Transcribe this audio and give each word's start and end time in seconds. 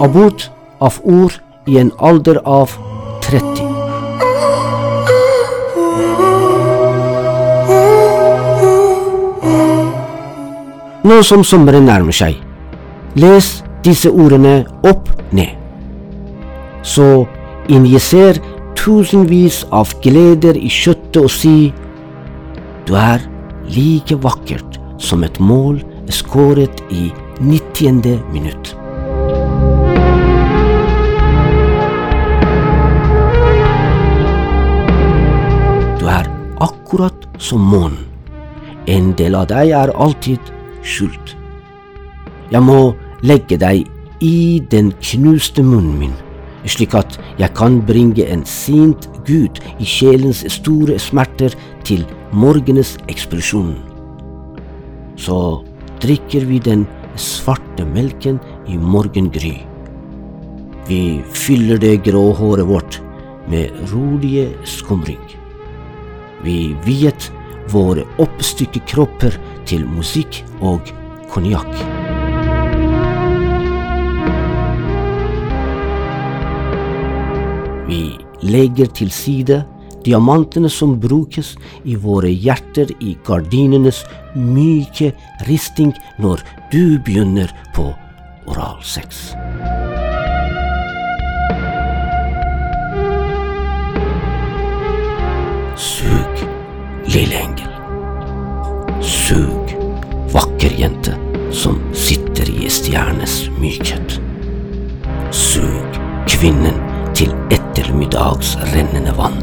Abort 0.00 0.50
av 0.80 0.96
ord 1.04 1.32
i 1.66 1.78
en 1.78 1.90
alder 1.98 2.40
av 2.44 2.72
30. 3.20 3.66
Nå 11.04 11.22
som 11.26 11.44
sommeren 11.44 11.84
nærmer 11.88 12.16
seg, 12.16 12.36
les 13.16 13.46
disse 13.84 14.10
ordene 14.10 14.62
opp 14.86 15.08
ned. 15.36 15.52
Så 16.82 17.26
injiser 17.68 18.40
tusenvis 18.80 19.64
av 19.76 19.90
gleder 20.00 20.56
i 20.56 20.70
kjøttet 20.72 21.18
og 21.20 21.30
si 21.32 21.70
Du 22.88 22.94
er 22.96 23.20
like 23.68 24.16
vakkert 24.24 24.78
som 24.98 25.24
et 25.24 25.36
mål 25.40 25.82
skåret 26.10 26.80
i 26.90 27.10
90. 27.40 28.00
minutt. 28.32 28.72
Du 36.00 36.06
er 36.10 36.26
akkurat 36.60 37.28
som 37.38 37.60
månen. 37.60 38.08
En 38.88 39.12
del 39.14 39.36
av 39.38 39.46
deg 39.52 39.70
er 39.76 39.92
alltid 39.94 40.50
skjult. 40.82 41.36
Jeg 42.50 42.64
må 42.64 42.96
legge 43.22 43.60
deg 43.60 43.86
i 44.24 44.60
den 44.72 44.90
knuste 44.98 45.62
munnen 45.62 46.00
min, 46.00 46.16
slik 46.68 46.94
at 46.98 47.18
jeg 47.40 47.54
kan 47.56 47.80
bringe 47.86 48.26
en 48.26 48.44
sint 48.44 49.08
Gud 49.26 49.60
i 49.80 49.86
sjelens 49.88 50.44
store 50.52 50.98
smerter 51.00 51.54
til 51.86 52.04
morgenens 52.32 52.96
eksplosjon. 53.08 53.76
Så 55.20 55.38
drikker 56.00 56.46
vi 56.48 56.60
den 56.64 56.86
svarte 57.20 57.84
melken 57.84 58.40
i 58.68 58.76
morgengry. 58.76 59.58
Vi 60.88 61.20
fyller 61.36 61.78
det 61.80 62.00
grå 62.06 62.30
håret 62.36 62.68
vårt 62.68 63.00
med 63.50 63.70
rolige 63.92 64.48
skumring. 64.64 65.22
Vi 66.44 66.72
viet 66.86 67.30
våre 67.70 68.06
oppstykke 68.22 68.82
kropper 68.88 69.36
til 69.68 69.86
musikk 69.86 70.42
og 70.60 70.90
konjakk. 71.30 71.99
Vi 77.90 78.14
legger 78.46 78.86
til 78.94 79.10
side 79.10 79.64
diamantene 80.04 80.70
som 80.70 80.92
brukes 81.02 81.56
i 81.82 81.96
våre 81.98 82.30
hjerter 82.30 82.92
i 83.02 83.16
gardinenes 83.26 84.04
myke 84.36 85.10
risting 85.48 85.90
når 86.22 86.44
du 86.70 87.00
begynner 87.02 87.50
på 87.74 87.88
oralsex. 88.46 89.32
Sug, 95.80 96.44
lille 97.10 97.42
engel. 97.42 97.74
Sug, 99.02 99.74
vakker 100.30 100.78
jente 100.78 101.16
som 101.50 101.82
sitter 102.06 102.54
i 102.54 102.70
stjernes 102.70 103.42
mykhet. 103.58 104.20
Sug 105.34 106.00
kvinnen 106.30 106.89
til 107.20 107.32
ettermiddagsrennende 107.52 109.12
vann. 109.18 109.40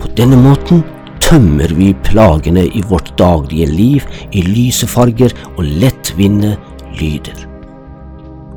På 0.00 0.08
denne 0.16 0.38
måten 0.40 0.80
tømmer 1.20 1.74
vi 1.76 1.90
plagene 2.06 2.64
i 2.64 2.80
vårt 2.88 3.12
daglige 3.20 3.66
liv 3.68 4.06
i 4.32 4.46
lyse 4.46 4.88
farger 4.88 5.34
og 5.56 5.68
lettvinne 5.82 6.54
lyder. 6.96 7.44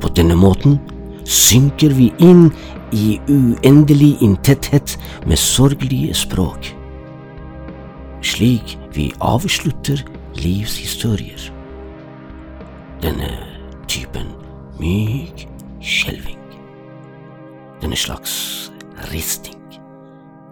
På 0.00 0.08
denne 0.16 0.38
måten 0.38 0.78
synker 1.28 1.92
vi 1.98 2.08
inn 2.24 2.48
i 2.96 3.18
uendelig 3.28 4.14
inntetthet 4.24 4.96
med 5.28 5.36
sorglige 5.36 6.16
språk. 6.16 6.72
Slik 8.24 8.78
vi 8.96 9.10
avslutter 9.20 10.00
livshistorier. 10.40 11.50
Denne 13.04 13.49
typen 13.90 14.28
myk 14.78 15.48
skjelving. 15.82 16.38
Denne 17.82 17.96
slags 17.96 18.70
risting. 19.10 19.58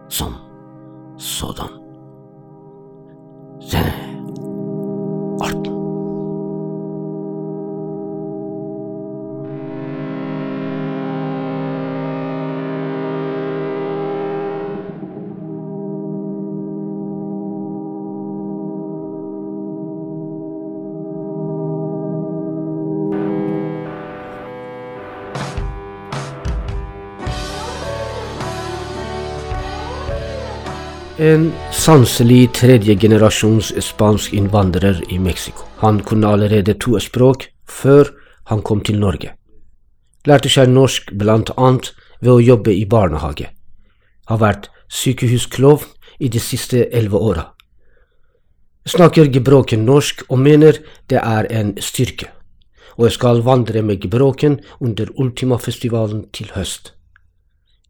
Som 0.09 0.35
sådan. 1.19 1.71
Denne 3.71 3.95
arten. 5.41 5.78
En 31.19 31.49
sanselig 31.75 32.53
tredjegenerasjons 32.55 33.73
spansk 33.83 34.37
innvandrer 34.39 35.01
i 35.11 35.17
Mexico. 35.19 35.65
Han 35.81 35.99
kunne 36.07 36.29
allerede 36.31 36.77
to 36.79 36.95
språk 37.03 37.49
før 37.67 38.13
han 38.47 38.63
kom 38.63 38.85
til 38.87 39.01
Norge. 39.03 39.33
Lærte 40.31 40.47
seg 40.47 40.71
norsk 40.71 41.11
blant 41.19 41.51
annet 41.57 41.91
ved 42.21 42.31
å 42.37 42.39
jobbe 42.39 42.71
i 42.71 42.87
barnehage. 42.87 43.49
Har 44.31 44.39
vært 44.39 44.71
sykehusklovn 44.87 45.91
i 46.23 46.31
de 46.31 46.39
siste 46.39 46.87
elleve 46.87 47.19
åra. 47.19 47.49
Snakker 48.87 49.27
gebroken 49.27 49.83
norsk 49.91 50.23
og 50.29 50.39
mener 50.39 50.79
det 51.11 51.19
er 51.19 51.51
en 51.51 51.75
styrke, 51.83 52.31
og 52.95 53.09
jeg 53.11 53.19
skal 53.19 53.43
vandre 53.43 53.83
med 53.83 54.07
gebroken 54.07 54.61
under 54.79 55.11
Ultimafestivalen 55.19 56.29
til 56.31 56.55
høst. 56.55 56.95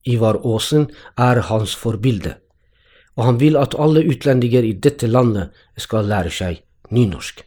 Ivar 0.09 0.41
Aasen 0.41 0.89
er 1.19 1.45
hans 1.53 1.77
forbilde 1.77 2.39
og 3.19 3.27
han 3.27 3.41
vil 3.43 3.59
at 3.59 3.75
alle 3.75 4.05
utlendinger 4.07 4.63
i 4.63 4.77
dette 4.79 5.11
landet 5.11 5.51
skal 5.77 6.07
lære 6.07 6.31
seg 6.31 6.61
nynorsk. 6.95 7.43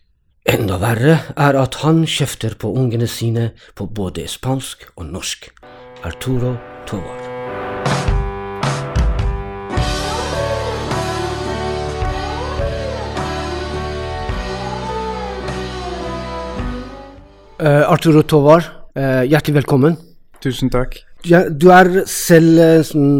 Enda 0.52 0.76
verre 0.82 1.20
er 1.40 1.56
at 1.56 1.78
han 1.86 2.04
kjefter 2.04 2.58
på 2.60 2.74
ungene 2.76 3.08
sine 3.08 3.52
på 3.78 3.88
både 3.88 4.26
spansk 4.28 4.90
og 4.98 5.06
norsk. 5.08 5.48
Arturo 6.04 6.58
Tovar. 6.90 7.20
Uh, 17.62 17.86
Arturo 17.86 18.26
Tovar, 18.26 18.66
uh, 18.98 19.22
hjertelig 19.30 19.62
velkommen. 19.62 19.96
Tusen 20.42 20.74
takk. 20.74 20.98
Ja, 21.30 21.46
du 21.48 21.70
er 21.70 22.02
selv 22.10 22.58
uh, 22.58 22.82
sånn 22.82 23.12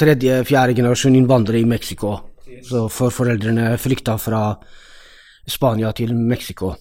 tredje, 0.00 0.42
fjerde 0.48 0.76
generasjon 0.78 1.16
innvandrere 1.18 1.60
i 1.60 1.68
Mexico. 1.68 2.16
Så 2.64 2.86
for 2.92 3.12
foreldrene 3.14 3.74
flykta 3.80 4.16
fra 4.20 4.44
Spania 5.48 5.92
til 5.96 6.14
Mexico. 6.14 6.74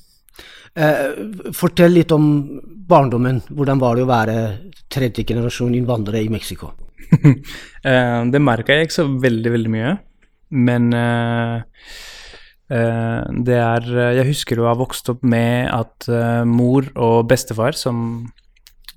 Eh, 0.76 1.52
fortell 1.56 1.96
litt 1.98 2.12
om 2.16 2.28
barndommen. 2.90 3.42
Hvordan 3.50 3.82
var 3.82 3.98
det 3.98 4.06
å 4.06 4.10
være 4.10 4.38
tredje 4.92 5.26
generasjon 5.28 5.76
innvandrere 5.78 6.22
i 6.24 6.32
Mexico? 6.32 6.74
eh, 7.20 8.22
det 8.30 8.44
merka 8.44 8.76
jeg 8.76 8.90
ikke 8.90 9.00
så 9.00 9.08
veldig, 9.10 9.54
veldig 9.56 9.74
mye. 9.74 9.96
Men 10.50 10.94
eh, 10.98 11.56
eh 12.70 13.22
det 13.46 13.58
er 13.58 13.86
Jeg 14.18 14.28
husker 14.30 14.60
å 14.62 14.68
ha 14.70 14.76
vokst 14.78 15.10
opp 15.10 15.24
med 15.24 15.70
at 15.74 16.10
eh, 16.10 16.44
mor 16.46 16.86
og 16.96 17.28
bestefar, 17.30 17.74
som 17.74 18.30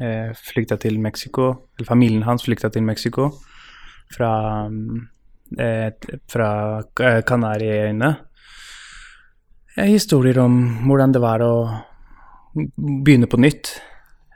uh, 0.03 0.31
flykta 0.37 0.77
til 0.77 0.99
Mexico, 1.01 1.53
eller 1.77 1.89
familien 1.89 2.27
hans 2.27 2.45
flykta 2.45 2.69
til 2.73 2.85
Mexico, 2.85 3.31
fra, 4.11 4.33
eh, 5.59 5.93
fra 6.31 6.51
Kanariøyene. 7.23 8.13
Historier 9.77 10.39
om 10.43 10.59
hvordan 10.85 11.15
det 11.15 11.23
var 11.23 11.45
å 11.47 11.55
begynne 12.55 13.29
på 13.31 13.41
nytt. 13.41 13.73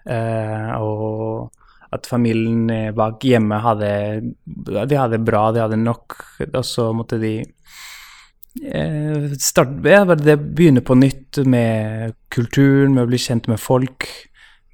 Eh, 0.07 0.71
og 0.81 1.51
at 1.93 2.07
familien 2.07 2.95
bak 2.95 3.25
hjemme 3.27 3.59
hadde 3.63 3.91
De 4.45 4.97
hadde 4.99 5.19
bra, 5.23 5.51
de 5.53 5.63
hadde 5.63 5.79
nok, 5.79 6.17
og 6.47 6.65
så 6.67 6.91
måtte 6.95 7.19
de 7.23 7.35
eh, 8.65 9.29
starte, 9.39 9.83
ja, 9.91 10.05
begynne 10.07 10.83
på 10.85 10.97
nytt 10.99 11.43
med 11.47 12.17
kulturen, 12.33 12.95
med 12.95 13.07
å 13.07 13.11
bli 13.11 13.21
kjent 13.21 13.49
med 13.51 13.61
folk, 13.61 14.09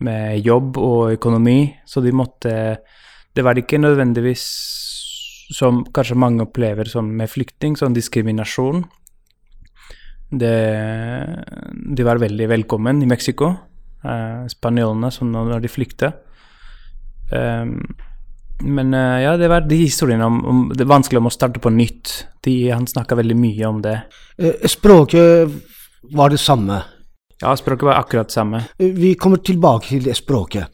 med 0.02 0.40
jobb 0.42 0.78
og 0.80 1.14
økonomi, 1.16 1.74
så 1.86 2.02
de 2.02 2.14
måtte 2.14 2.54
Det 3.32 3.44
var 3.44 3.56
ikke 3.56 3.80
nødvendigvis 3.80 4.44
som 5.52 5.82
kanskje 5.94 6.18
mange 6.18 6.44
opplever 6.44 6.88
som 6.88 7.08
med 7.16 7.30
flyktning, 7.30 7.76
sånn 7.76 7.96
diskriminasjon. 7.96 8.84
Det, 10.32 10.56
de 11.96 12.06
var 12.06 12.20
veldig 12.22 12.48
velkommen 12.48 13.02
i 13.04 13.08
Mexico, 13.08 13.50
eh, 14.04 14.44
spanjolene, 14.52 15.10
når 15.28 15.64
de 15.64 15.72
flykta. 15.72 16.12
Um, 17.32 17.78
men 18.62 18.94
uh, 18.94 19.18
ja, 19.22 19.36
det 19.40 19.48
var 19.50 19.64
de 19.66 19.78
historiene 19.80 20.26
om, 20.28 20.38
om, 20.46 20.58
det 20.76 20.86
vanskelig 20.88 21.18
om 21.22 21.28
å 21.30 21.34
starte 21.34 21.60
på 21.62 21.72
nytt. 21.72 22.12
De, 22.44 22.54
han 22.70 22.86
snakka 22.88 23.18
veldig 23.18 23.36
mye 23.38 23.68
om 23.68 23.80
det. 23.84 23.96
Eh, 24.38 24.66
språket 24.70 25.52
var 26.14 26.32
det 26.32 26.40
samme? 26.42 26.82
Ja, 27.42 27.56
språket 27.56 27.82
var 27.82 27.94
akkurat 27.94 28.28
det 28.28 28.32
samme. 28.32 28.64
Eh, 28.78 28.86
vi 28.86 29.14
kommer 29.14 29.36
tilbake 29.36 29.88
til 29.88 30.04
det 30.04 30.14
språket. 30.14 30.64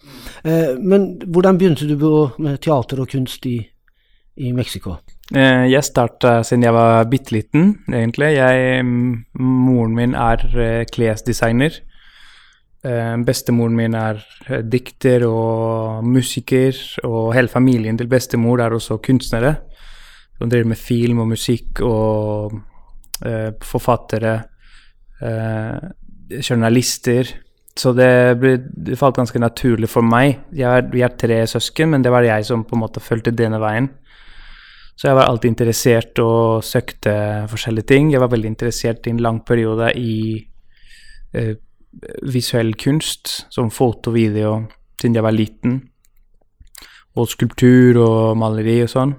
Eh, 0.44 0.76
men 0.80 1.14
hvordan 1.24 1.58
begynte 1.58 1.86
du 1.88 1.96
med 2.38 2.60
teater 2.60 3.00
og 3.00 3.08
kunst 3.08 3.46
i, 3.48 3.56
i 4.36 4.52
Mexico? 4.52 4.98
Eh, 5.34 5.64
jeg 5.72 5.84
starta 5.84 6.42
siden 6.44 6.66
jeg 6.66 6.74
var 6.76 7.08
bitte 7.08 7.32
liten, 7.32 7.70
egentlig. 7.88 8.34
Jeg, 8.36 8.84
moren 8.84 9.94
min 9.96 10.14
er 10.14 10.84
klesdesigner. 10.92 11.80
Bestemoren 13.26 13.74
min 13.74 13.94
er 13.98 14.20
dikter 14.62 15.24
og 15.26 16.04
musiker, 16.06 16.76
og 17.04 17.32
hele 17.34 17.48
familien 17.48 17.98
til 17.98 18.06
bestemor 18.08 18.60
er 18.62 18.76
også 18.76 19.00
kunstnere. 19.02 19.54
Hun 20.38 20.52
driver 20.52 20.68
med 20.68 20.78
film 20.78 21.18
og 21.24 21.28
musikk 21.32 21.80
og 21.82 22.54
forfattere 23.66 24.36
journalister. 26.30 27.28
Så 27.78 27.92
det, 27.94 28.10
ble, 28.40 28.56
det, 28.58 28.98
falt 28.98 29.18
ganske 29.20 29.38
naturlig 29.38 29.90
for 29.90 30.02
meg. 30.02 30.40
Er, 30.58 30.88
vi 30.90 31.04
er 31.06 31.14
tre 31.14 31.44
søsken, 31.46 31.92
men 31.92 32.02
det 32.02 32.10
var 32.12 32.26
jeg 32.26 32.46
som 32.48 32.64
på 32.66 32.74
en 32.74 32.82
måte 32.82 33.02
fulgte 33.02 33.34
denne 33.34 33.60
veien. 33.62 33.90
Så 34.98 35.06
jeg 35.06 35.14
var 35.14 35.28
alltid 35.30 35.52
interessert 35.52 36.18
og 36.18 36.64
søkte 36.66 37.12
forskjellige 37.50 37.86
ting. 37.92 38.10
Jeg 38.10 38.22
var 38.22 38.32
veldig 38.32 38.50
interessert 38.50 39.06
i 39.06 39.12
en 39.14 39.22
lang 39.22 39.44
periode 39.46 39.92
i 39.94 40.40
eh, 41.38 41.54
visuell 42.26 42.74
kunst, 42.74 43.46
som 43.54 43.70
foto, 43.70 44.10
video, 44.10 44.64
siden 44.98 45.14
jeg 45.14 45.26
var 45.28 45.36
liten. 45.36 45.78
Og 47.14 47.30
skulptur 47.30 48.02
og 48.02 48.36
maleri 48.42 48.80
og 48.82 48.90
sånn. 48.90 49.14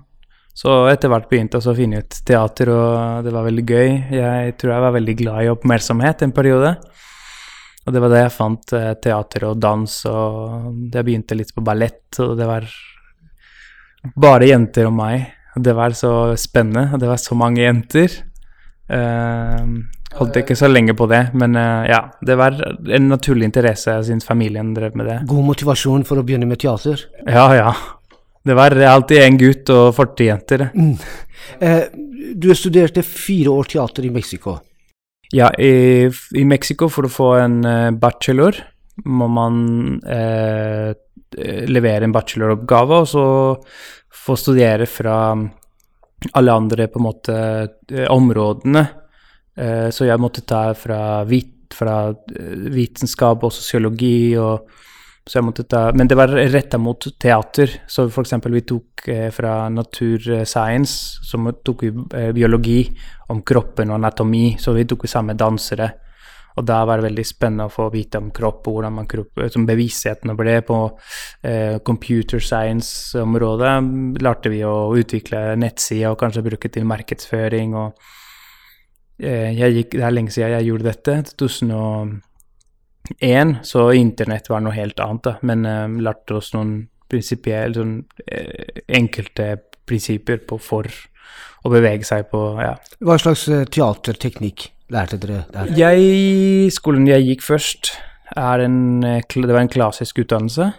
Så 0.56 0.74
etter 0.92 1.12
hvert 1.12 1.30
begynte 1.30 1.60
jeg 1.60 1.72
å 1.72 1.76
finne 1.78 2.02
ut 2.04 2.22
teater, 2.28 2.72
og 2.74 3.26
det 3.26 3.34
var 3.34 3.46
veldig 3.48 3.66
gøy. 3.66 3.90
Jeg 4.18 4.56
tror 4.60 4.74
jeg 4.74 4.86
var 4.86 4.96
veldig 4.98 5.16
glad 5.22 5.46
i 5.46 5.52
oppmerksomhet 5.54 6.26
en 6.26 6.36
periode. 6.36 6.74
Og 7.86 7.96
det 7.96 8.02
var 8.04 8.12
da 8.12 8.24
jeg 8.26 8.36
fant 8.36 8.74
eh, 8.78 8.92
teater 9.02 9.48
og 9.50 9.60
dans, 9.62 9.94
og 10.12 10.94
jeg 10.94 11.06
begynte 11.08 11.38
litt 11.38 11.54
på 11.56 11.64
ballett, 11.66 12.08
og 12.22 12.36
det 12.38 12.48
var 12.50 12.68
bare 14.20 14.50
jenter 14.50 14.90
og 14.90 14.98
meg. 15.00 15.30
Det 15.60 15.74
var 15.76 15.96
så 15.98 16.14
spennende, 16.40 16.92
og 16.94 17.02
det 17.02 17.10
var 17.10 17.22
så 17.22 17.38
mange 17.40 17.64
jenter. 17.64 18.14
Uh, 18.90 19.86
holdt 20.18 20.40
ikke 20.42 20.56
så 20.58 20.66
lenge 20.70 20.96
på 20.98 21.06
det, 21.12 21.28
men 21.38 21.54
uh, 21.58 21.86
ja, 21.86 22.00
det 22.26 22.38
var 22.40 22.56
en 22.58 23.10
naturlig 23.12 23.50
interesse 23.50 23.94
siden 24.08 24.24
familien 24.26 24.72
drev 24.74 24.96
med 24.98 25.10
det. 25.10 25.18
God 25.30 25.46
motivasjon 25.52 26.06
for 26.10 26.22
å 26.22 26.26
begynne 26.26 26.50
med 26.50 26.62
teater? 26.62 27.04
Ja, 27.26 27.50
ja. 27.58 27.74
Det 28.50 28.56
var 28.58 28.74
alltid 28.74 29.22
en 29.22 29.38
gutt 29.38 29.70
og 29.70 29.92
40 29.94 30.26
jenter. 30.26 30.64
Mm. 30.74 30.96
Eh, 31.62 31.84
du 32.34 32.50
studerte 32.58 33.04
fire 33.06 33.54
år 33.54 33.70
teater 33.70 34.08
i 34.08 34.10
Mexico. 34.14 34.56
Ja, 35.30 35.52
i, 35.54 36.10
i 36.34 36.46
Mexico 36.50 36.90
for 36.90 37.06
å 37.06 37.12
få 37.14 37.30
en 37.38 37.60
uh, 37.62 37.92
bachelor 37.94 38.58
må 39.06 39.28
man 39.32 39.60
eh, 40.02 40.90
levere 41.70 42.08
en 42.08 42.16
bacheloroppgave, 42.16 42.98
og 43.04 43.08
så 43.08 43.26
få 44.26 44.36
studere 44.36 44.90
fra 44.90 45.16
alle 46.34 46.52
andre 46.52 46.90
på 46.90 47.00
en 47.00 47.06
måte 47.06 47.38
områdene. 48.12 48.84
Eh, 49.56 49.88
så 49.94 50.10
jeg 50.10 50.22
måtte 50.22 50.44
ta 50.48 50.74
fra, 50.76 51.24
vit, 51.30 51.70
fra 51.76 52.10
vitenskap 52.74 53.46
og 53.46 53.54
sosiologi 53.56 54.34
og 54.42 54.68
så 55.30 55.38
jeg 55.38 55.46
måtte 55.46 55.68
ta, 55.70 55.84
men 55.94 56.10
det 56.10 56.16
var 56.18 56.32
retta 56.34 56.80
mot 56.82 57.06
teater. 57.22 57.70
Så 57.86 58.08
eksempel 58.10 58.56
vi 58.58 58.64
tok 58.66 59.06
eh, 59.14 59.28
fra 59.30 59.68
naturscience, 59.70 61.22
så 61.22 61.52
tok 61.54 61.84
vi 61.86 61.92
eh, 62.18 62.32
biologi 62.34 62.80
om 63.30 63.44
kroppen 63.46 63.92
og 63.94 64.00
anatomi. 64.00 64.56
Så 64.58 64.74
vi 64.74 64.88
tok 64.90 65.06
samme 65.06 65.36
dansere. 65.38 65.92
Og 66.58 66.66
da 66.66 66.80
var 66.90 66.98
det 66.98 67.12
veldig 67.12 67.26
spennende 67.30 67.68
å 67.70 67.72
få 67.72 67.86
vite 67.94 68.18
om 68.18 68.32
kropp 68.36 68.66
og 68.68 68.80
hvordan 68.80 68.96
man 68.98 69.10
kropp, 69.10 69.44
som 69.54 69.68
bevisstheten 69.70 70.34
ble. 70.40 70.56
På 70.66 70.80
eh, 71.46 71.78
computer 71.86 72.42
science-området 72.42 73.76
lærte 74.26 74.50
vi 74.50 74.64
å 74.66 74.90
utvikle 74.98 75.54
nettsider 75.62 76.10
og 76.10 76.18
kanskje 76.24 76.44
bruke 76.50 76.74
til 76.74 76.90
markedsføring. 76.90 77.78
og 77.78 78.02
eh, 79.22 79.54
jeg 79.62 79.78
gikk, 79.78 79.94
Det 80.00 80.10
er 80.10 80.18
lenge 80.18 80.34
siden 80.34 80.58
jeg 80.58 80.72
gjorde 80.72 80.90
dette. 80.90 81.20
2000 81.38 82.26
én, 83.20 83.58
så 83.64 83.90
internett 83.96 84.50
var 84.50 84.64
noe 84.64 84.76
helt 84.76 85.00
annet, 85.04 85.24
da. 85.26 85.36
Men 85.42 85.66
um, 85.66 86.00
lærte 86.06 86.38
oss 86.40 86.52
noen 86.56 86.74
prinsipielle, 87.10 87.74
sånn 87.78 87.96
eh, 88.30 88.84
enkelte 89.00 89.56
prinsipper 89.90 90.44
på 90.46 90.60
for 90.62 90.90
å 91.66 91.72
bevege 91.74 92.06
seg 92.08 92.28
på, 92.32 92.44
ja. 92.62 92.76
Hva 93.04 93.18
slags 93.22 93.48
uh, 93.50 93.64
teaterteknikk 93.66 94.70
lærte 94.94 95.20
dere 95.22 95.46
der? 95.54 95.74
Jeg, 95.78 96.70
skolen 96.76 97.10
jeg 97.10 97.26
gikk 97.32 97.48
først, 97.48 97.96
er 98.38 98.66
en, 98.68 98.78
eh, 99.06 99.24
det 99.26 99.50
var 99.50 99.64
en 99.64 99.74
klassisk 99.74 100.22
utdannelse, 100.24 100.70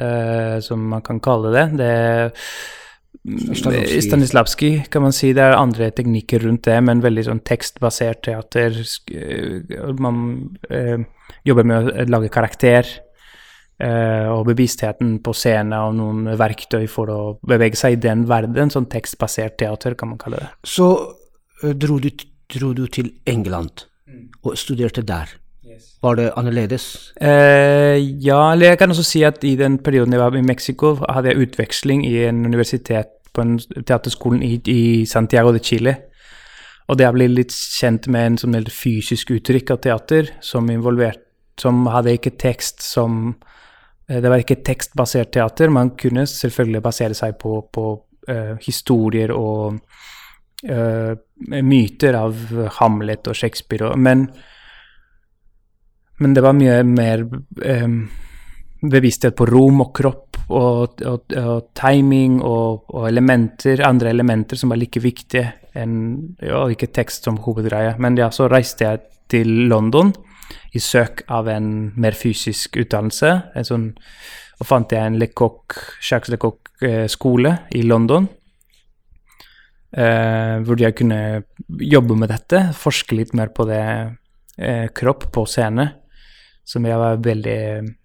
uh, 0.00 0.56
som 0.64 0.90
man 0.90 1.06
kan 1.06 1.22
kalle 1.22 1.54
det. 1.54 1.68
Det 1.78 1.92
Stanislavskij, 3.26 4.84
kan 4.90 5.02
man 5.02 5.12
si. 5.12 5.32
Det 5.32 5.42
er 5.42 5.56
andre 5.56 5.90
teknikker 5.90 6.44
rundt 6.44 6.66
det, 6.68 6.76
men 6.84 7.02
veldig 7.02 7.24
sånn 7.26 7.42
tekstbasert 7.46 8.22
teater. 8.26 8.76
Man 9.98 10.18
eh, 10.70 11.02
jobber 11.46 11.66
med 11.68 11.90
å 11.90 12.06
lage 12.10 12.32
karakter. 12.32 12.88
Eh, 13.76 14.28
og 14.32 14.46
bevisstheten 14.48 15.18
på 15.20 15.34
scenen 15.36 15.74
og 15.76 15.98
noen 15.98 16.30
verktøy 16.40 16.86
for 16.88 17.12
å 17.12 17.18
bevege 17.44 17.76
seg 17.76 17.98
i 17.98 18.02
den 18.06 18.24
verden. 18.28 18.72
Sånn 18.72 18.88
tekstbasert 18.88 19.58
teater, 19.60 19.96
kan 19.98 20.14
man 20.14 20.20
kalle 20.22 20.40
det. 20.40 20.48
Så 20.64 20.86
uh, 20.96 21.74
dro, 21.76 21.98
du, 22.00 22.08
dro, 22.54 22.70
du, 22.72 22.86
til 22.88 23.12
England 23.28 23.84
mm. 24.08 24.22
og 24.48 24.56
studerte 24.56 25.04
der. 25.04 25.34
Var 26.00 26.16
det 26.16 26.30
annerledes? 26.38 27.12
Eh, 27.20 27.98
ja, 28.22 28.38
eller 28.52 28.72
jeg 28.72 28.78
kan 28.80 28.92
også 28.92 29.04
si 29.04 29.22
at 29.26 29.44
i 29.44 29.56
den 29.60 29.78
perioden 29.82 30.14
jeg 30.14 30.22
var 30.22 30.36
i 30.36 30.44
Mexico, 30.44 30.94
hadde 31.08 31.32
jeg 31.32 31.48
utveksling 31.48 32.04
i 32.06 32.14
en 32.28 32.44
universitet 32.46 33.12
på 33.36 33.44
en 33.44 33.56
teaterskolen 33.58 34.44
i, 34.44 34.54
i 34.72 35.04
Santiago 35.08 35.52
de 35.52 35.60
Chile. 35.64 35.96
Og 36.86 36.98
det 36.98 37.06
jeg 37.06 37.16
ble 37.16 37.28
litt 37.32 37.54
kjent 37.54 38.06
med 38.12 38.26
en 38.30 38.38
sånn 38.40 38.70
fysisk 38.70 39.32
uttrykk 39.34 39.72
av 39.74 39.82
teater 39.86 40.32
som 40.44 40.70
involvert 40.70 41.22
Som 41.58 41.86
hadde 41.88 42.12
ikke 42.12 42.36
tekst 42.36 42.82
som 42.84 43.34
eh, 44.08 44.20
Det 44.20 44.28
var 44.28 44.42
ikke 44.42 44.62
tekstbasert 44.62 45.32
teater. 45.32 45.72
Man 45.72 45.94
kunne 45.98 46.26
selvfølgelig 46.26 46.82
basere 46.84 47.14
seg 47.14 47.38
på, 47.40 47.62
på 47.72 47.86
uh, 48.28 48.56
historier 48.60 49.32
og 49.32 49.78
uh, 50.70 51.14
myter 51.62 52.14
av 52.18 52.36
Hamlet 52.80 53.28
og 53.28 53.36
Shakespeare, 53.36 53.90
og, 53.90 53.98
men, 53.98 54.26
men 56.20 56.34
det 56.36 56.44
var 56.44 56.56
mye 56.56 56.78
mer 56.86 57.24
um, 57.26 57.98
bevissthet 58.82 59.36
på 59.36 59.46
rom 59.48 59.82
og 59.84 59.92
kropp 59.96 60.40
og, 60.46 61.02
og, 61.02 61.36
og 61.40 61.70
timing 61.76 62.40
og, 62.40 62.86
og, 62.92 63.06
elementer, 63.08 63.82
andre 63.86 64.12
elementer 64.14 64.60
som 64.60 64.72
var 64.72 64.80
like 64.80 65.02
viktige 65.02 65.48
enn 65.76 65.98
ja, 66.42 66.64
ikke 66.72 66.90
tekst 66.94 67.28
som 67.28 67.40
hovedgreie. 67.44 67.94
Men 68.02 68.18
ja, 68.18 68.30
så 68.34 68.48
reiste 68.50 68.86
jeg 68.86 69.04
til 69.32 69.68
London 69.70 70.12
i 70.76 70.82
søk 70.82 71.24
av 71.32 71.48
en 71.50 71.68
mer 71.98 72.16
fysisk 72.16 72.78
utdannelse. 72.80 73.32
En 73.56 73.66
sånn, 73.66 73.86
og 74.60 74.68
fant 74.68 74.92
jeg 74.92 75.02
en 75.02 75.18
Lecoq, 75.20 75.76
Jacques 76.00 76.32
Lecoq-skole 76.34 77.52
eh, 77.52 77.78
i 77.80 77.84
London. 77.86 78.28
Eh, 79.96 80.56
hvor 80.66 80.80
jeg 80.80 80.96
kunne 80.98 81.20
jobbe 81.80 82.16
med 82.18 82.32
dette, 82.32 82.66
forske 82.76 83.16
litt 83.16 83.32
mer 83.38 83.52
på 83.56 83.64
det 83.68 83.84
eh, 84.58 84.88
kropp 84.96 85.30
på 85.32 85.46
scene 85.48 85.90
som 86.66 86.86
jeg 86.86 86.98
var 86.98 87.20
veldig 87.22 87.58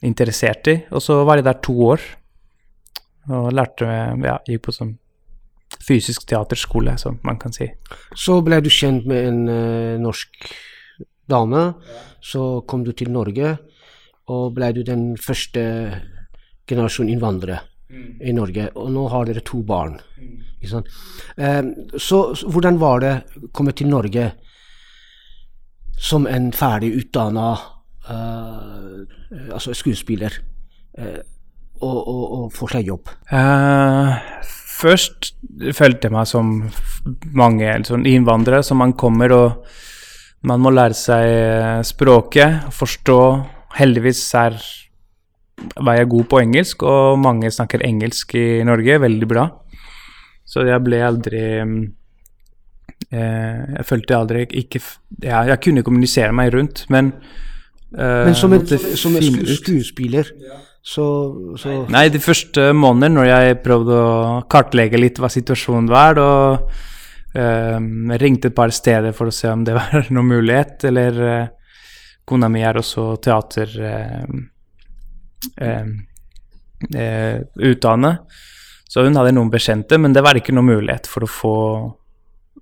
interessert 0.06 0.70
i. 0.70 0.78
Og 0.94 1.02
så 1.04 1.22
var 1.26 1.40
jeg 1.40 1.48
der 1.50 1.62
to 1.66 1.76
år 1.90 2.04
og 3.32 3.52
lærte 3.54 3.86
Ja, 3.86 4.40
gikk 4.48 4.68
på 4.68 4.74
sånn 4.76 4.96
fysisk 5.80 6.28
teaterskole, 6.30 6.98
som 6.98 7.20
man 7.24 7.40
kan 7.40 7.54
si. 7.56 7.70
Så 8.18 8.42
ble 8.46 8.62
du 8.62 8.70
kjent 8.72 9.08
med 9.10 9.28
en 9.30 9.42
uh, 9.50 10.00
norsk 10.02 10.52
dame. 11.32 11.66
Så 12.22 12.62
kom 12.68 12.86
du 12.86 12.92
til 12.94 13.12
Norge, 13.14 13.56
og 14.32 14.54
ble 14.56 14.72
du 14.76 14.84
den 14.88 15.16
første 15.18 15.64
generasjon 16.70 17.10
innvandrere 17.10 17.62
mm. 17.90 18.22
i 18.22 18.36
Norge. 18.36 18.70
Og 18.76 18.92
nå 18.94 19.08
har 19.12 19.28
dere 19.30 19.44
to 19.48 19.64
barn. 19.64 19.98
Mm. 20.20 20.38
Uh, 20.62 21.98
så, 21.98 22.24
så, 22.36 22.52
hvordan 22.52 22.80
var 22.82 23.04
det 23.04 23.16
å 23.42 23.52
komme 23.56 23.74
til 23.76 23.90
Norge 23.92 24.32
som 26.02 26.26
en 26.28 26.50
ferdig 26.54 26.96
utdanna 26.98 27.52
uh, 28.10 29.02
altså 29.54 29.74
skuespiller. 29.78 30.34
Uh, 30.98 31.22
og, 31.82 32.08
og, 32.08 32.24
og 32.38 32.50
få 32.54 32.68
seg 32.70 32.90
jobb? 32.92 33.10
Eh, 33.34 34.12
først 34.82 35.32
følte 35.78 36.10
jeg 36.10 36.16
meg 36.16 36.30
som 36.30 36.52
mange 37.38 37.74
sånn 37.88 38.06
innvandrere, 38.10 38.66
som 38.66 38.82
man 38.82 38.96
kommer 38.98 39.34
og 39.36 39.66
man 40.48 40.62
må 40.64 40.72
lære 40.74 40.98
seg 40.98 41.86
språket, 41.86 42.72
forstå. 42.74 43.18
Heldigvis 43.78 44.24
er, 44.40 44.58
var 45.78 46.00
jeg 46.00 46.10
god 46.12 46.30
på 46.32 46.40
engelsk, 46.42 46.86
og 46.88 47.20
mange 47.22 47.52
snakker 47.54 47.86
engelsk 47.86 48.34
i 48.40 48.46
Norge, 48.68 48.98
veldig 49.04 49.30
bra. 49.30 49.46
Så 50.52 50.66
jeg 50.68 50.84
ble 50.84 50.98
aldri 51.06 51.44
eh, 51.62 51.76
Jeg 53.14 53.86
følte 53.88 54.18
aldri 54.18 54.42
ikke 54.60 54.82
ja, 55.24 55.46
Jeg 55.48 55.62
kunne 55.64 55.84
kommunisere 55.86 56.34
meg 56.36 56.52
rundt, 56.56 56.84
men 56.92 57.14
eh, 57.96 58.26
Men 58.26 58.36
som 58.36 58.52
en, 58.58 58.66
som 58.68 59.16
en 59.16 59.40
skuespiller 59.48 60.34
så, 60.82 61.06
så, 61.62 61.74
Nei, 61.94 62.08
de 62.10 62.20
første 62.22 62.72
månedene 62.74 63.20
når 63.20 63.28
jeg 63.30 63.58
prøvde 63.62 63.98
å 64.02 64.42
kartlegge 64.50 64.98
litt 64.98 65.20
hva 65.22 65.30
situasjonen 65.30 65.90
var, 65.92 66.18
da 66.18 66.30
uh, 66.58 67.78
ringte 68.22 68.50
et 68.50 68.58
par 68.58 68.74
steder 68.74 69.14
for 69.14 69.30
å 69.30 69.36
se 69.36 69.50
om 69.52 69.66
det 69.68 69.78
var 69.80 70.10
noen 70.10 70.32
mulighet, 70.34 70.88
eller 70.90 71.22
uh, 71.22 71.48
kona 72.26 72.50
mi 72.50 72.64
er 72.66 72.82
også 72.82 73.16
teater 73.22 73.76
uh, 73.78 74.26
utdannet, 77.62 78.40
så 78.90 79.06
hun 79.06 79.16
hadde 79.16 79.38
noen 79.38 79.54
bekjente, 79.54 80.02
men 80.02 80.14
det 80.18 80.24
var 80.26 80.36
ikke 80.40 80.56
noen 80.58 80.74
mulighet 80.74 81.06
for 81.08 81.24
å 81.24 81.30
få 81.30 81.58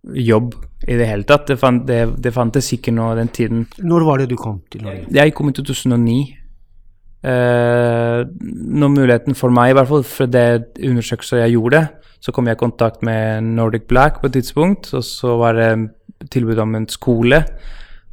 jobb 0.03 0.53
i 0.87 0.95
det 0.95 1.07
hele 1.09 1.25
tatt. 1.27 1.47
Det, 1.49 1.57
fant, 1.59 1.81
det, 1.87 2.03
det 2.21 2.31
fantes 2.35 2.69
ikke 2.75 2.93
noe 2.95 3.15
den 3.17 3.31
tiden. 3.33 3.65
Når 3.79 4.05
var 4.07 4.21
det 4.21 4.29
du 4.31 4.37
kom 4.39 4.59
til 4.71 4.85
Norge? 4.85 5.07
Jeg 5.15 5.33
kom 5.35 5.49
i 5.49 5.55
2009. 5.55 6.19
Eh, 7.19 8.21
når 8.79 8.91
muligheten 8.93 9.35
for 9.35 9.51
meg, 9.51 9.73
i 9.73 9.75
hvert 9.75 9.89
fall 9.89 10.05
for 10.07 10.31
det 10.31 10.45
undersøkelser 10.77 11.43
jeg 11.43 11.57
gjorde, 11.57 11.83
så 12.23 12.31
kom 12.35 12.47
jeg 12.47 12.55
i 12.55 12.61
kontakt 12.61 13.03
med 13.03 13.43
Nordic 13.57 13.87
Black 13.91 14.21
på 14.21 14.29
et 14.29 14.37
tidspunkt, 14.39 14.93
og 14.95 15.03
så 15.03 15.35
var 15.39 15.55
det 15.57 15.69
tilbud 16.31 16.59
om 16.63 16.75
en 16.79 16.87
skole. 16.91 17.43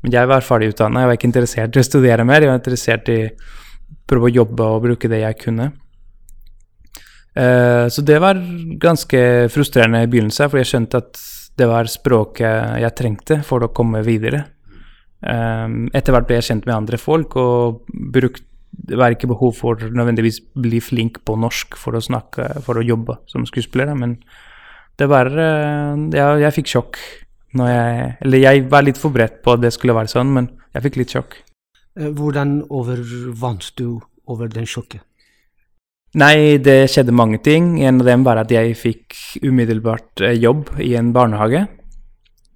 Men 0.03 0.15
jeg 0.15 0.31
var 0.31 0.47
ferdig 0.47 0.73
utdanna, 0.75 1.03
jeg 1.03 1.11
var 1.11 1.19
ikke 1.19 1.31
interessert 1.31 1.77
i 1.77 1.83
å 1.83 1.87
studere 1.87 2.27
mer, 2.27 2.43
jeg 2.43 2.53
var 2.53 2.61
interessert 2.61 3.11
i 3.11 3.21
å 3.27 3.35
prøve 4.07 4.31
å 4.31 4.37
jobbe 4.41 4.71
og 4.75 4.85
bruke 4.87 5.11
det 5.11 5.23
jeg 5.23 5.39
kunne. 5.43 5.71
Eh, 7.37 7.87
så 7.93 8.03
det 8.07 8.19
var 8.23 8.43
ganske 8.83 9.23
frustrerende 9.53 10.03
i 10.03 10.11
begynnelsen, 10.11 10.51
for 10.51 10.63
jeg 10.63 10.71
skjønte 10.73 11.03
at 11.03 11.23
det 11.57 11.71
var 11.71 11.89
språket 11.89 12.83
jeg 12.83 12.97
trengte 12.99 13.41
for 13.47 13.65
å 13.65 13.73
komme 13.75 14.03
videre. 14.07 14.45
Um, 15.27 15.87
etter 15.97 16.13
hvert 16.13 16.27
ble 16.29 16.37
jeg 16.37 16.47
kjent 16.51 16.67
med 16.69 16.77
andre 16.77 16.99
folk 17.01 17.39
og 17.41 17.87
brukt 18.13 18.45
det 18.71 18.99
var 18.99 19.15
ikke 19.15 19.31
behov 19.31 19.55
for 19.59 19.81
nødvendigvis 19.81 20.41
bli 20.63 20.81
flink 20.85 21.23
på 21.27 21.37
norsk 21.41 21.77
for 21.81 21.97
å 21.97 22.03
snakke, 22.03 22.49
for 22.67 22.79
å 22.79 22.85
jobbe 22.85 23.19
som 23.31 23.47
skuespiller, 23.49 23.95
men 23.99 24.19
det 24.97 25.09
var 25.13 25.29
eh, 25.29 25.97
Jeg, 26.17 26.41
jeg 26.41 26.57
fikk 26.57 26.71
sjokk 26.73 27.01
når 27.57 27.69
jeg 27.69 28.07
Eller 28.25 28.41
jeg 28.41 28.63
var 28.73 28.85
litt 28.87 29.01
forberedt 29.01 29.43
på 29.45 29.57
at 29.57 29.65
det 29.65 29.73
skulle 29.75 29.97
være 29.97 30.13
sånn, 30.13 30.33
men 30.33 30.49
jeg 30.77 30.85
fikk 30.87 30.99
litt 31.01 31.13
sjokk. 31.15 31.37
Eh, 31.97 32.11
hvordan 32.13 32.63
overvant 32.69 33.71
du 33.81 34.01
over 34.29 34.51
den 34.53 34.69
sjokket? 34.69 35.05
Nei, 36.17 36.57
det 36.63 36.87
skjedde 36.89 37.13
mange 37.13 37.43
ting. 37.45 37.75
En 37.85 38.01
av 38.01 38.09
dem 38.09 38.23
var 38.25 38.41
at 38.41 38.53
jeg 38.53 38.77
fikk 38.81 39.17
umiddelbart 39.45 40.25
eh, 40.25 40.37
jobb 40.41 40.77
i 40.81 40.95
en 40.97 41.13
barnehage. 41.17 41.67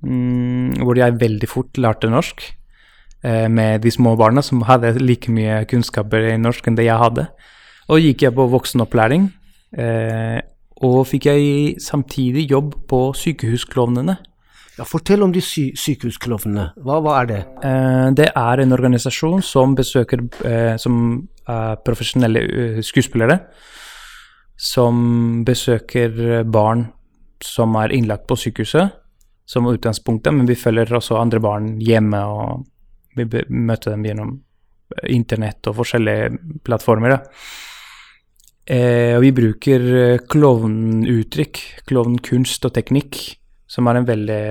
Mm, 0.01 0.81
hvor 0.81 0.97
jeg 0.97 1.19
veldig 1.21 1.49
fort 1.49 1.81
lærte 1.81 2.09
norsk. 2.09 2.45
Eh, 3.23 3.49
med 3.49 3.83
de 3.85 3.91
små 3.93 4.15
barna 4.17 4.41
som 4.43 4.63
hadde 4.65 4.95
like 4.97 5.29
mye 5.29 5.59
kunnskaper 5.69 6.31
i 6.31 6.39
norsk 6.41 6.71
enn 6.71 6.79
det 6.79 6.87
jeg 6.87 7.01
hadde. 7.03 7.27
Og 7.93 8.01
gikk 8.01 8.25
jeg 8.25 8.37
på 8.37 8.47
voksenopplæring. 8.49 9.29
Eh, 9.77 10.41
og 10.81 11.03
fikk 11.05 11.29
jeg 11.29 11.75
samtidig 11.85 12.47
jobb 12.49 12.73
på 12.89 13.11
Sykehusklovnene. 13.13 14.17
Ja, 14.79 14.87
fortell 14.89 15.21
om 15.27 15.35
de 15.35 15.43
sy 15.45 15.67
sykehusklovnene. 15.77 16.71
Hva, 16.81 17.03
hva, 17.05 17.19
er 17.21 17.29
det? 17.29 17.41
Eh, 17.69 18.07
det 18.17 18.31
er 18.33 18.63
en 18.63 18.73
organisasjon 18.73 19.45
som 19.45 19.77
besøker 19.77 20.25
som 20.81 20.97
profesjonelle 21.85 22.81
skuespillere. 22.87 23.41
Som 24.57 25.43
besøker 25.45 26.45
barn 26.49 26.87
som 27.45 27.75
er 27.81 27.93
innlagt 27.97 28.29
på 28.29 28.37
sykehuset 28.39 28.97
som 29.51 29.67
utgangspunktet, 29.67 30.33
men 30.33 30.47
vi 30.47 30.55
følger 30.55 30.93
også 30.95 31.19
andre 31.19 31.41
barn 31.43 31.73
hjemme 31.83 32.21
og 32.31 32.69
vi 33.17 33.27
møtte 33.49 33.93
dem 33.93 34.07
gjennom 34.07 34.37
eh, 34.97 35.11
internett 35.17 35.71
og 35.71 35.81
forskjellige 35.81 36.31
plattformer. 36.67 37.19
Eh, 38.71 39.17
og 39.17 39.25
vi 39.25 39.35
bruker 39.35 39.87
eh, 39.99 40.25
klovnuttrykk, 40.31 41.63
klovnkunst 41.91 42.67
og 42.69 42.75
teknikk, 42.77 43.21
som 43.71 43.89
er 43.89 44.01
en 44.01 44.11
veldig 44.11 44.43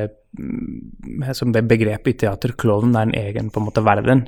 Som 1.34 1.52
det 1.52 1.64
begrep 1.66 2.08
i 2.08 2.14
teater. 2.14 2.52
Klovn 2.54 2.94
er 2.96 3.08
en 3.08 3.16
egen 3.18 3.48
på 3.50 3.60
en 3.60 3.66
måte 3.66 3.82
verden. 3.82 4.28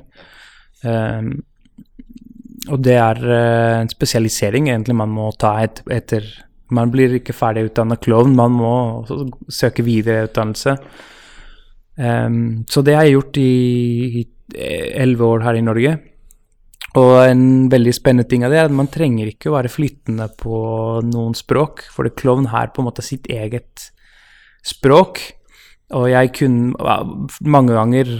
Eh, 0.82 1.28
og 2.70 2.82
det 2.82 2.96
er 2.98 3.20
eh, 3.22 3.80
en 3.82 3.90
spesialisering 3.90 4.68
egentlig 4.68 4.96
man 4.98 5.12
må 5.14 5.30
ta 5.38 5.56
et, 5.62 5.82
etter 5.90 6.26
Man 6.72 6.90
blir 6.90 7.12
ikke 7.18 7.34
ferdig 7.36 7.66
utdanna 7.66 7.98
klovn, 8.00 8.32
man 8.32 8.54
må 8.56 8.74
søke 9.52 9.84
videreutdannelse. 9.84 10.72
Um, 11.96 12.64
så 12.68 12.82
det 12.84 12.96
har 12.96 13.04
jeg 13.06 13.18
gjort 13.18 13.38
i 13.42 14.26
elleve 14.52 15.28
år 15.28 15.44
her 15.46 15.58
i 15.58 15.64
Norge. 15.64 15.98
Og 17.00 17.12
en 17.24 17.44
veldig 17.72 17.92
spennende 17.96 18.28
ting 18.28 18.44
av 18.44 18.52
det 18.52 18.60
er 18.60 18.68
at 18.68 18.76
man 18.76 18.90
trenger 18.92 19.30
ikke 19.30 19.48
å 19.48 19.56
være 19.56 19.72
flyttende 19.72 20.26
på 20.40 20.56
noen 21.08 21.36
språk, 21.36 21.86
for 21.88 22.04
det 22.04 22.18
klovn 22.20 22.50
her 22.52 22.72
på 22.72 22.82
en 22.82 22.88
måte 22.90 23.04
sitt 23.04 23.30
eget 23.32 23.88
språk. 24.66 25.22
Og 25.96 26.08
jeg 26.12 26.32
kunne 26.36 26.72
Mange 27.44 27.76
ganger 27.76 28.12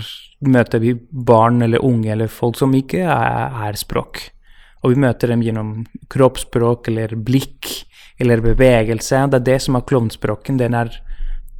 møter 0.43 0.81
vi 0.83 0.95
barn 0.97 1.63
eller 1.63 1.85
unge 1.85 2.11
eller 2.13 2.33
folk 2.33 2.57
som 2.59 2.73
ikke 2.75 3.05
er, 3.05 3.53
er 3.69 3.79
språk. 3.79 4.25
Og 4.83 4.93
vi 4.93 5.03
møter 5.05 5.31
dem 5.31 5.45
gjennom 5.45 5.85
kroppsspråk 6.11 6.89
eller 6.91 7.15
blikk 7.15 7.69
eller 8.21 8.43
bevegelse. 8.43 9.21
Det 9.31 9.39
er 9.39 9.47
det 9.53 9.59
som 9.63 9.79
er 9.79 9.87
klovnspråken. 9.87 10.59
Den 10.59 10.75
er 10.75 10.91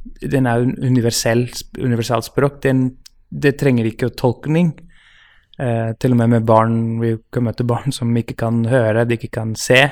den 0.03 0.47
er 0.49 0.63
universell, 0.63 1.45
universalt 1.79 2.27
språk. 2.27 2.61
Den, 2.63 2.85
det 3.29 3.57
trenger 3.59 3.87
ikke 3.89 4.11
tolkning. 4.19 4.73
Eh, 5.59 5.93
til 6.01 6.15
og 6.15 6.17
med 6.17 6.29
med 6.31 6.45
barn 6.49 6.77
Vi 6.97 7.11
kan 7.31 7.43
møte 7.45 7.63
barn 7.63 7.91
som 7.93 8.09
ikke 8.17 8.33
kan 8.33 8.63
høre, 8.65 9.05
de 9.05 9.17
ikke 9.19 9.35
kan 9.37 9.55
se. 9.55 9.85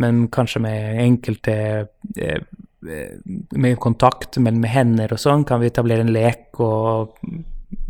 Men 0.00 0.28
kanskje 0.32 0.62
med 0.64 1.02
enkelte 1.02 1.54
eh, 2.16 2.40
Med 3.52 3.76
kontakt 3.78 4.38
men 4.38 4.60
med 4.60 4.72
hender 4.72 5.12
og 5.12 5.20
sånn 5.20 5.44
kan 5.44 5.60
vi 5.60 5.68
etablere 5.68 6.06
en 6.06 6.14
lek. 6.14 6.48
Og, 6.58 7.18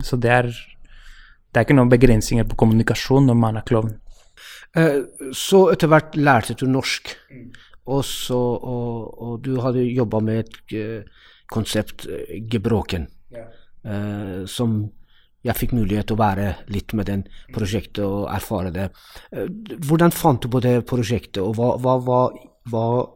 så 0.03 0.19
det 0.21 0.31
er, 0.31 0.51
det 0.51 1.61
er 1.61 1.65
ikke 1.65 1.79
noen 1.79 1.93
begrensninger 1.93 2.45
på 2.49 2.59
kommunikasjon 2.61 3.31
når 3.31 3.39
man 3.39 3.61
er 3.61 3.69
klovn. 3.69 3.95
Eh, 4.77 4.99
så 5.37 5.67
etter 5.73 5.89
hvert 5.93 6.17
lærte 6.17 6.59
du 6.59 6.67
norsk. 6.69 7.15
Og, 7.91 8.05
så, 8.07 8.39
og, 8.39 9.19
og 9.19 9.43
du 9.43 9.59
hadde 9.63 9.83
jobba 9.89 10.21
med 10.23 10.45
et 10.45 10.55
uh, 10.79 11.03
konsept, 11.51 12.07
uh, 12.07 12.13
Gebroken, 12.51 13.09
ja. 13.35 13.47
uh, 13.89 14.47
som 14.47 14.91
jeg 15.43 15.59
fikk 15.59 15.73
mulighet 15.75 16.07
til 16.07 16.15
å 16.15 16.23
være 16.23 16.55
litt 16.71 16.95
med 16.95 17.11
den 17.11 17.27
prosjektet 17.51 18.07
og 18.07 18.31
erfare 18.31 18.71
det. 18.71 18.95
hvordan 19.89 20.15
fant 20.15 20.39
du 20.45 20.47
på 20.47 20.63
det 20.63 20.87
prosjektet, 20.87 21.43
og 21.43 21.59
hva, 21.59 21.75
hva, 21.83 21.99
hva, 21.99 22.31
hva 22.71 23.11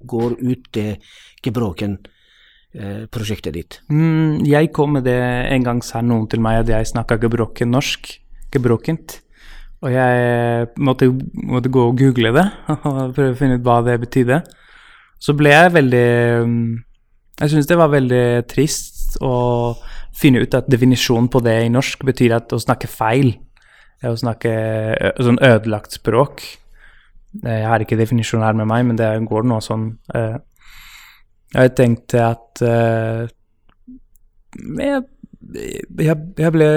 går 0.00 0.40
ut 0.40 0.72
det 0.72 0.96
Gebroken-prosjektet 1.44 3.54
ditt? 3.54 3.80
Mm, 3.90 4.44
jeg 4.46 4.72
kom 4.72 4.92
med 4.96 5.04
det 5.08 5.20
en 5.52 5.64
gang 5.66 5.82
sa 5.84 6.00
noen 6.00 6.26
til 6.30 6.40
meg 6.44 6.60
at 6.62 6.68
jeg 6.72 6.86
snakka 6.94 7.16
gebroken 7.20 7.70
norsk. 7.74 8.20
Gebrokent. 8.52 9.20
Og 9.78 9.92
jeg 9.94 10.68
måtte, 10.82 11.06
måtte, 11.46 11.70
gå 11.70 11.84
og 11.90 11.98
google 11.98 12.32
det 12.34 12.46
og 12.88 13.14
prøve 13.14 13.32
å 13.34 13.38
finne 13.38 13.58
ut 13.58 13.66
hva 13.66 13.78
det 13.86 13.98
betydde. 14.02 14.40
Så 15.22 15.34
ble 15.38 15.52
jeg 15.52 15.74
veldig 15.74 16.08
mm, 16.46 16.70
Jeg 17.40 17.52
syns 17.52 17.68
det 17.70 17.78
var 17.78 17.92
veldig 17.92 18.24
trist 18.50 19.18
å 19.22 19.74
finne 20.18 20.42
ut 20.42 20.54
at 20.58 20.66
definisjonen 20.70 21.28
på 21.30 21.42
det 21.42 21.54
i 21.64 21.70
norsk 21.70 22.02
betyr 22.06 22.34
at 22.40 22.54
å 22.54 22.58
snakke 22.62 22.90
feil. 22.90 23.36
Å 24.02 24.14
snakke 24.18 24.50
sånn 25.22 25.38
ødelagt 25.42 25.94
språk. 25.98 26.42
Jeg 27.38 27.66
har 27.70 27.82
ikke 27.82 27.98
definisjonen 27.98 28.46
her 28.46 28.58
med 28.58 28.66
meg, 28.70 28.86
men 28.88 28.98
det 28.98 29.08
går 29.28 29.46
nå 29.46 29.58
sånn 29.62 29.90
Jeg 31.54 31.74
tenkte 31.78 32.22
at 32.24 32.62
jeg, 34.78 35.02
jeg, 36.02 36.16
jeg 36.38 36.52
ble 36.54 36.70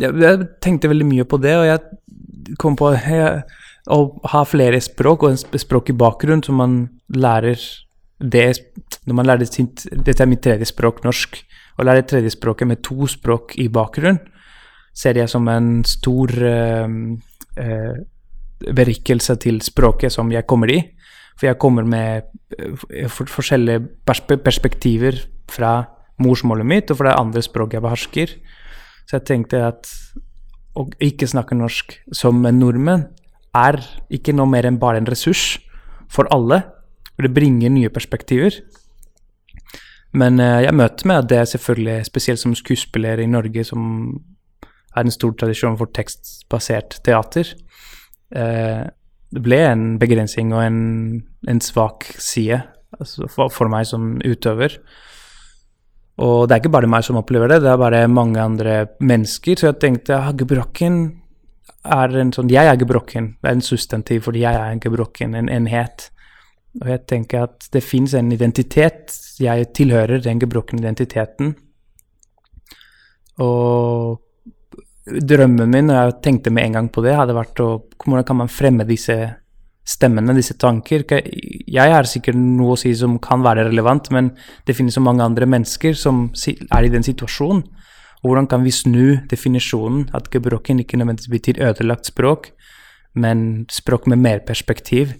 jeg, 0.00 0.16
jeg, 0.22 0.48
tenkte 0.64 0.90
veldig 0.90 1.08
mye 1.08 1.26
på 1.28 1.38
det, 1.42 1.54
og 1.58 1.66
jeg 1.68 2.56
kom 2.60 2.76
på 2.78 2.92
jeg, 2.96 3.44
å 3.90 4.00
ha 4.32 4.42
flere 4.48 4.80
språk 4.82 5.24
og 5.24 5.34
en 5.34 5.62
språk 5.62 5.92
i 5.92 5.96
bakgrunn 5.96 6.42
som 6.46 6.60
man 6.60 6.82
lærer 7.14 7.60
det 8.20 8.60
Når 9.08 9.16
man 9.16 9.26
lærer 9.26 9.48
sitt 9.48 9.86
Dette 9.88 10.20
er 10.20 10.28
mitt 10.28 10.42
tredje 10.44 10.66
språk, 10.68 10.98
norsk. 11.06 11.38
Å 11.80 11.86
lære 11.86 12.04
tredje 12.04 12.34
språket 12.34 12.68
med 12.68 12.82
to 12.84 13.08
språk 13.08 13.54
i 13.56 13.70
bakgrunn 13.72 14.18
ser 14.92 15.16
jeg 15.16 15.30
som 15.30 15.46
en 15.48 15.84
stor 15.86 16.32
uh, 16.42 16.90
uh, 17.56 17.94
berikkelse 18.60 19.36
til 19.40 19.60
språket 19.64 20.12
som 20.12 20.28
jeg 20.34 20.44
kommer 20.50 20.72
i. 20.74 20.80
For 21.38 21.48
jeg 21.48 21.60
kommer 21.62 21.86
med 21.88 22.26
eh, 22.58 23.08
forskjellige 23.08 23.80
perspektiver 24.44 25.16
fra 25.48 25.78
morsmålet 26.20 26.68
mitt 26.68 26.90
og 26.92 26.98
fra 27.00 27.14
det 27.14 27.20
andre 27.22 27.42
språket 27.46 27.78
jeg 27.78 27.84
behersker. 27.86 28.34
Så 29.10 29.18
jeg 29.18 29.26
tenkte 29.26 29.64
at 29.66 29.88
å 30.78 30.84
ikke 31.02 31.26
snakke 31.26 31.56
norsk 31.58 31.96
som 32.14 32.44
en 32.46 32.60
nordmenn 32.62 33.08
er 33.58 33.80
ikke 34.14 34.30
noe 34.38 34.46
mer 34.46 34.68
enn 34.68 34.78
bare 34.78 35.00
en 35.00 35.08
ressurs 35.10 35.56
for 36.06 36.30
alle. 36.30 36.60
For 37.16 37.26
det 37.26 37.34
bringer 37.34 37.74
nye 37.74 37.90
perspektiver. 37.90 38.60
Men 40.14 40.38
eh, 40.38 40.60
jeg 40.62 40.78
møter 40.78 41.10
med 41.10 41.24
at 41.24 41.28
det 41.32 41.40
er 41.40 41.50
selvfølgelig, 41.50 42.06
spesielt 42.06 42.42
som 42.42 42.54
skuespiller 42.54 43.18
i 43.18 43.26
Norge, 43.26 43.66
som 43.66 43.82
er 44.94 45.02
en 45.02 45.14
stor 45.14 45.34
tradisjon 45.42 45.78
for 45.78 45.90
tekstbasert 45.94 47.00
teater, 47.06 47.50
eh, 48.30 48.86
det 49.30 49.42
ble 49.42 49.58
en 49.66 49.84
begrensning 49.98 50.54
og 50.54 50.62
en, 50.64 50.80
en 51.50 51.60
svak 51.62 52.06
side 52.18 52.62
altså 52.98 53.26
for, 53.30 53.70
meg 53.70 53.86
som 53.90 54.16
utøver. 54.22 54.78
Og 56.20 56.44
det 56.46 56.54
er 56.54 56.60
ikke 56.60 56.74
bare 56.74 56.90
meg 56.90 57.04
som 57.06 57.16
opplever 57.20 57.48
det, 57.48 57.62
det 57.64 57.70
er 57.72 57.80
bare 57.80 58.04
mange 58.12 58.40
andre 58.42 58.76
mennesker. 59.00 59.56
Så 59.56 59.70
jeg 59.70 59.80
tenkte 59.80 60.18
ah, 60.18 60.32
gebrokken 60.36 61.00
er 61.80 62.16
en 62.20 62.32
sånn 62.34 62.50
Jeg 62.52 62.68
er 62.68 62.76
gebrokken. 62.80 63.34
Det 63.40 63.48
er 63.48 63.56
en 63.56 63.64
substantiv 63.64 64.26
fordi 64.28 64.44
jeg 64.44 64.56
er 64.56 64.74
en 64.74 64.82
gebrokken, 64.82 65.36
en 65.38 65.48
enhet. 65.48 66.10
Og 66.80 66.90
jeg 66.92 67.04
tenker 67.10 67.46
at 67.48 67.70
det 67.72 67.82
fins 67.82 68.14
en 68.14 68.30
identitet. 68.32 69.14
Jeg 69.40 69.72
tilhører 69.74 70.20
den 70.22 70.42
gebrokne 70.42 70.82
identiteten. 70.82 71.54
Og 73.40 74.20
drømmen 75.10 75.72
min, 75.72 75.90
og 75.90 75.96
jeg 75.96 76.18
tenkte 76.22 76.52
med 76.52 76.68
en 76.68 76.76
gang 76.78 76.90
på 76.92 77.02
det, 77.06 77.16
hadde 77.16 77.36
vært 77.36 77.64
å 77.64 77.70
Hvordan 78.00 78.24
kan 78.24 78.38
man 78.38 78.48
fremme 78.48 78.86
disse 78.88 79.14
stemmene, 79.90 80.34
disse 80.36 80.54
tanker? 80.60 81.04
Jeg 81.10 81.94
har 81.94 82.08
sikkert 82.08 82.38
noe 82.38 82.76
å 82.76 82.80
si 82.80 82.92
som 82.96 83.18
kan 83.22 83.42
være 83.46 83.66
relevant, 83.68 84.10
men 84.14 84.32
det 84.66 84.76
finnes 84.78 84.94
så 84.96 85.02
mange 85.02 85.24
andre 85.26 85.48
mennesker 85.50 85.96
som 85.98 86.28
er 86.30 86.86
i 86.86 86.92
den 86.92 87.06
situasjonen. 87.06 87.64
Og 88.20 88.28
hvordan 88.28 88.50
kan 88.50 88.64
vi 88.66 88.72
snu 88.74 89.04
definisjonen 89.30 90.10
at 90.16 90.28
gebrokken 90.32 90.82
ikke 90.82 90.98
nødvendigvis 91.00 91.32
betyr 91.32 91.62
ødelagt 91.70 92.10
språk, 92.10 92.50
men 93.16 93.64
språk 93.72 94.06
med 94.12 94.20
mer 94.20 94.42
perspektiv? 94.46 95.16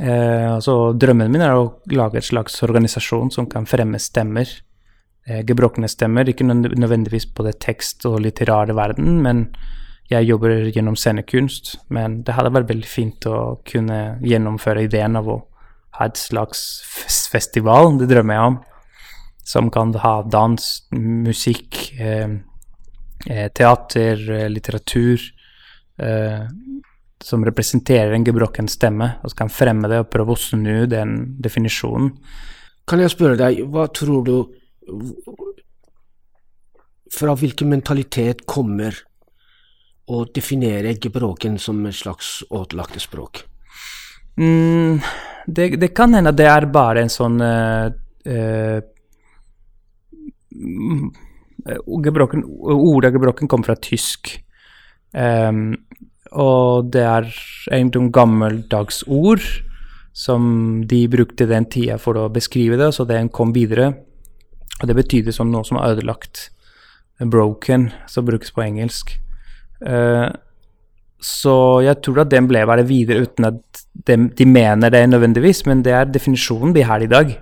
Eh, 0.00 0.48
altså, 0.54 0.94
drømmen 0.96 1.32
min 1.32 1.42
er 1.44 1.58
å 1.58 1.72
lage 1.92 2.20
et 2.20 2.28
slags 2.28 2.62
organisasjon 2.64 3.32
som 3.34 3.48
kan 3.50 3.66
fremme 3.68 3.98
stemmer 4.00 4.46
eh, 5.26 5.42
gebrokne 5.46 5.90
stemmer. 5.90 6.30
Ikke 6.30 6.46
nødvendigvis 6.46 7.28
på 7.34 7.44
det 7.46 7.58
tekst- 7.60 8.06
og 8.08 8.20
litterære 8.24 8.76
verden, 8.78 9.20
men 9.22 9.48
jeg 10.10 10.28
jobber 10.28 10.68
gjennom 10.72 10.96
scenekunst. 10.98 11.76
Men 11.94 12.20
det 12.26 12.34
hadde 12.36 12.52
vært 12.54 12.70
veldig 12.70 12.88
fint 12.88 13.26
å 13.30 13.62
kunne 13.68 14.18
gjennomføre 14.24 14.86
ideen 14.88 15.18
av 15.20 15.30
å 15.30 15.38
ha 15.98 16.08
et 16.08 16.16
slags 16.16 16.62
festival, 17.32 17.98
det 18.00 18.08
drømmer 18.10 18.38
jeg 18.38 18.50
om, 18.52 18.58
som 19.44 19.68
kan 19.72 19.92
ha 20.00 20.14
dans, 20.24 20.68
musikk, 20.96 21.82
eh, 22.00 22.38
eh 23.28 23.48
teater, 23.52 24.30
eh, 24.30 24.48
litteratur, 24.48 25.20
eh, 25.98 26.46
som 27.20 27.44
representerer 27.44 28.14
en 28.14 28.24
gebrokken 28.24 28.68
stemme, 28.68 29.18
og 29.22 29.30
som 29.30 29.36
kan 29.36 29.52
fremme 29.52 29.88
det 29.88 30.00
og 30.00 30.10
prøve 30.10 30.32
å 30.32 30.38
snu 30.38 30.86
den 30.86 31.36
definisjonen. 31.40 32.16
Kan 32.88 32.98
jeg 32.98 33.10
spørre 33.10 33.36
deg, 33.36 33.62
hva 33.70 33.86
tror 33.92 34.24
du 34.24 34.48
fra 37.12 37.34
hvilken 37.36 37.68
mentalitet 37.68 38.46
kommer 38.46 38.96
å 40.10 40.24
definere 40.34 40.96
gebroken 41.00 41.58
som 41.62 41.84
et 41.86 41.96
slags 41.96 42.40
åtelagte 42.50 43.00
språk? 43.02 43.44
Mm, 44.36 44.98
det, 45.46 45.76
det, 45.76 45.92
kan 45.94 46.14
hende 46.16 46.32
det 46.34 46.48
er 46.48 46.66
bare 46.72 47.04
en 47.04 47.12
sånn 47.12 47.36
uh, 47.44 47.92
uh, 48.26 48.80
gebroken, 52.02 52.44
Ordet 52.72 53.12
gebroken 53.14 53.50
kommer 53.50 53.72
fra 53.72 53.78
tysk. 53.80 54.34
Um, 55.12 55.76
og 56.32 56.88
det 56.92 57.04
er 57.04 57.28
en 57.76 57.90
gammeldags 57.92 59.02
ord 59.06 59.44
som 60.16 60.82
de 60.88 61.04
brukte 61.08 61.46
den 61.48 61.68
tida 61.72 61.98
for 62.00 62.16
å 62.20 62.30
beskrive 62.32 62.78
det, 62.80 62.92
så 62.92 63.04
den 63.08 63.28
kom 63.32 63.52
videre. 63.52 63.92
Og 64.80 64.88
det 64.88 64.96
betydde 64.96 65.32
som 65.32 65.52
noe 65.52 65.64
som 65.64 65.78
er 65.80 65.94
ødelagt. 65.94 66.48
Broken, 67.22 67.90
som 68.10 68.26
brukes 68.26 68.50
på 68.50 68.64
engelsk. 68.64 69.12
Uh, 69.82 70.30
så 71.22 71.54
jeg 71.84 72.00
tror 72.02 72.24
at 72.24 72.32
den 72.32 72.48
ble 72.50 72.64
være 72.66 72.84
videre 72.86 73.22
uten 73.22 73.46
at 73.46 73.82
de, 73.92 74.16
de, 74.34 74.46
mener 74.48 74.90
det 74.90 75.04
nødvendigvis, 75.08 75.64
men 75.70 75.82
det 75.86 75.94
er 75.94 76.10
definisjonen 76.10 76.74
de 76.74 76.84
har 76.86 77.02
i 77.02 77.10
dag. 77.10 77.32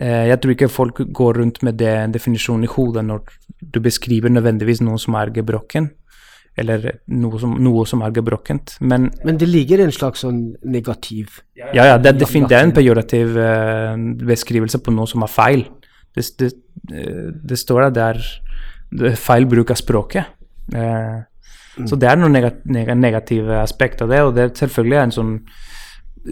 Uh, 0.00 0.24
jeg 0.28 0.40
tror 0.40 0.54
ikke 0.54 0.72
folk 0.72 1.02
går 1.16 1.40
rundt 1.40 1.62
med 1.64 1.78
den 1.80 2.14
definisjonen 2.14 2.68
i 2.68 2.72
hodet 2.72 3.04
når 3.04 3.24
du 3.60 3.80
beskriver 3.80 4.32
nødvendigvis 4.32 4.82
noe 4.84 5.00
som 5.00 5.16
er 5.20 5.32
gebrokken, 5.32 5.90
eller 6.60 6.90
noe 7.08 7.40
som, 7.40 7.56
noe 7.62 7.86
som 7.88 8.04
er 8.04 8.12
gebrokkent. 8.14 8.76
Men, 8.80 9.08
men, 9.24 9.40
det 9.40 9.48
ligger 9.48 9.82
en 9.82 9.94
slags 9.94 10.22
sånn 10.22 10.42
negativ 10.62 11.40
Ja, 11.56 11.72
ja, 11.72 11.96
det, 11.98 12.18
det, 12.20 12.28
det 12.28 12.58
er 12.58 12.68
en 12.68 12.76
pejorativ 12.76 13.36
uh, 13.38 13.96
beskrivelse 14.28 14.80
på 14.84 14.94
noe 14.94 15.08
som 15.10 15.24
er 15.24 15.32
feil. 15.32 15.68
Det, 16.14 16.28
det, 16.38 16.52
det 17.42 17.58
står 17.58 17.88
at 17.88 17.96
det 17.96 18.10
er 18.12 19.16
feil 19.18 19.48
bruk 19.50 19.72
av 19.72 19.80
språket. 19.80 20.28
Mm. 21.76 21.86
Så 21.90 21.98
det 21.98 22.08
er 22.08 22.18
noen 22.20 22.36
negative 23.02 23.60
aspekter 23.60 24.06
av 24.06 24.12
det, 24.12 24.22
og 24.22 24.34
det 24.36 24.44
er 24.44 24.58
selvfølgelig 24.62 25.00
en 25.02 25.14
sånn 25.18 25.36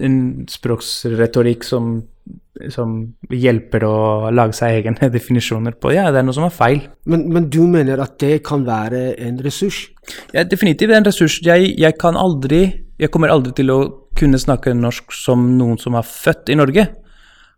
en 0.00 0.16
språksretorikk 0.48 1.64
som, 1.66 1.96
som 2.72 2.94
hjelper 3.32 3.84
å 3.84 3.96
lage 4.34 4.56
seg 4.56 4.78
egne 4.80 5.10
definisjoner 5.16 5.76
på. 5.76 5.92
Ja, 5.96 6.08
det 6.12 6.22
er 6.22 6.26
noe 6.26 6.36
som 6.36 6.46
er 6.48 6.54
feil. 6.54 6.86
Men, 7.08 7.26
men 7.34 7.50
du 7.52 7.62
mener 7.68 8.00
at 8.04 8.16
det 8.22 8.42
kan 8.46 8.64
være 8.68 9.12
en 9.20 9.40
ressurs? 9.44 9.84
Ja, 10.34 10.46
definitivt 10.48 10.94
en 10.96 11.06
ressurs. 11.06 11.40
Jeg, 11.44 11.74
jeg 11.78 11.98
kan 12.00 12.18
aldri 12.18 12.64
Jeg 13.02 13.10
kommer 13.10 13.32
aldri 13.32 13.50
til 13.58 13.70
å 13.72 13.78
kunne 14.14 14.38
snakke 14.38 14.74
norsk 14.76 15.14
som 15.16 15.56
noen 15.58 15.78
som 15.80 15.96
er 15.98 16.06
født 16.06 16.52
i 16.52 16.58
Norge. 16.58 16.84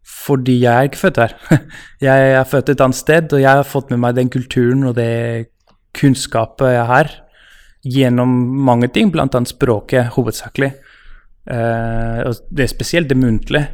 Fordi 0.05 0.55
jeg 0.63 0.73
er 0.73 0.89
ikke 0.89 1.01
født 1.03 1.19
her. 1.21 1.35
Jeg 2.05 2.31
er 2.39 2.47
født 2.49 2.71
et 2.73 2.81
annet 2.81 2.97
sted, 2.97 3.33
og 3.33 3.41
jeg 3.41 3.61
har 3.61 3.65
fått 3.65 3.89
med 3.93 4.03
meg 4.03 4.17
den 4.19 4.29
kulturen 4.33 4.85
og 4.85 4.97
det 4.99 5.49
kunnskapet 5.97 6.75
jeg 6.75 6.85
har 6.91 7.13
gjennom 7.85 8.31
mange 8.65 8.89
ting, 8.89 9.13
bl.a. 9.13 9.29
språket 9.49 10.13
hovedsakelig. 10.17 10.73
Uh, 11.45 12.25
og 12.25 12.39
det 12.49 12.65
er 12.65 12.73
spesielt 12.73 13.11
det 13.11 13.19
muntlige. 13.21 13.69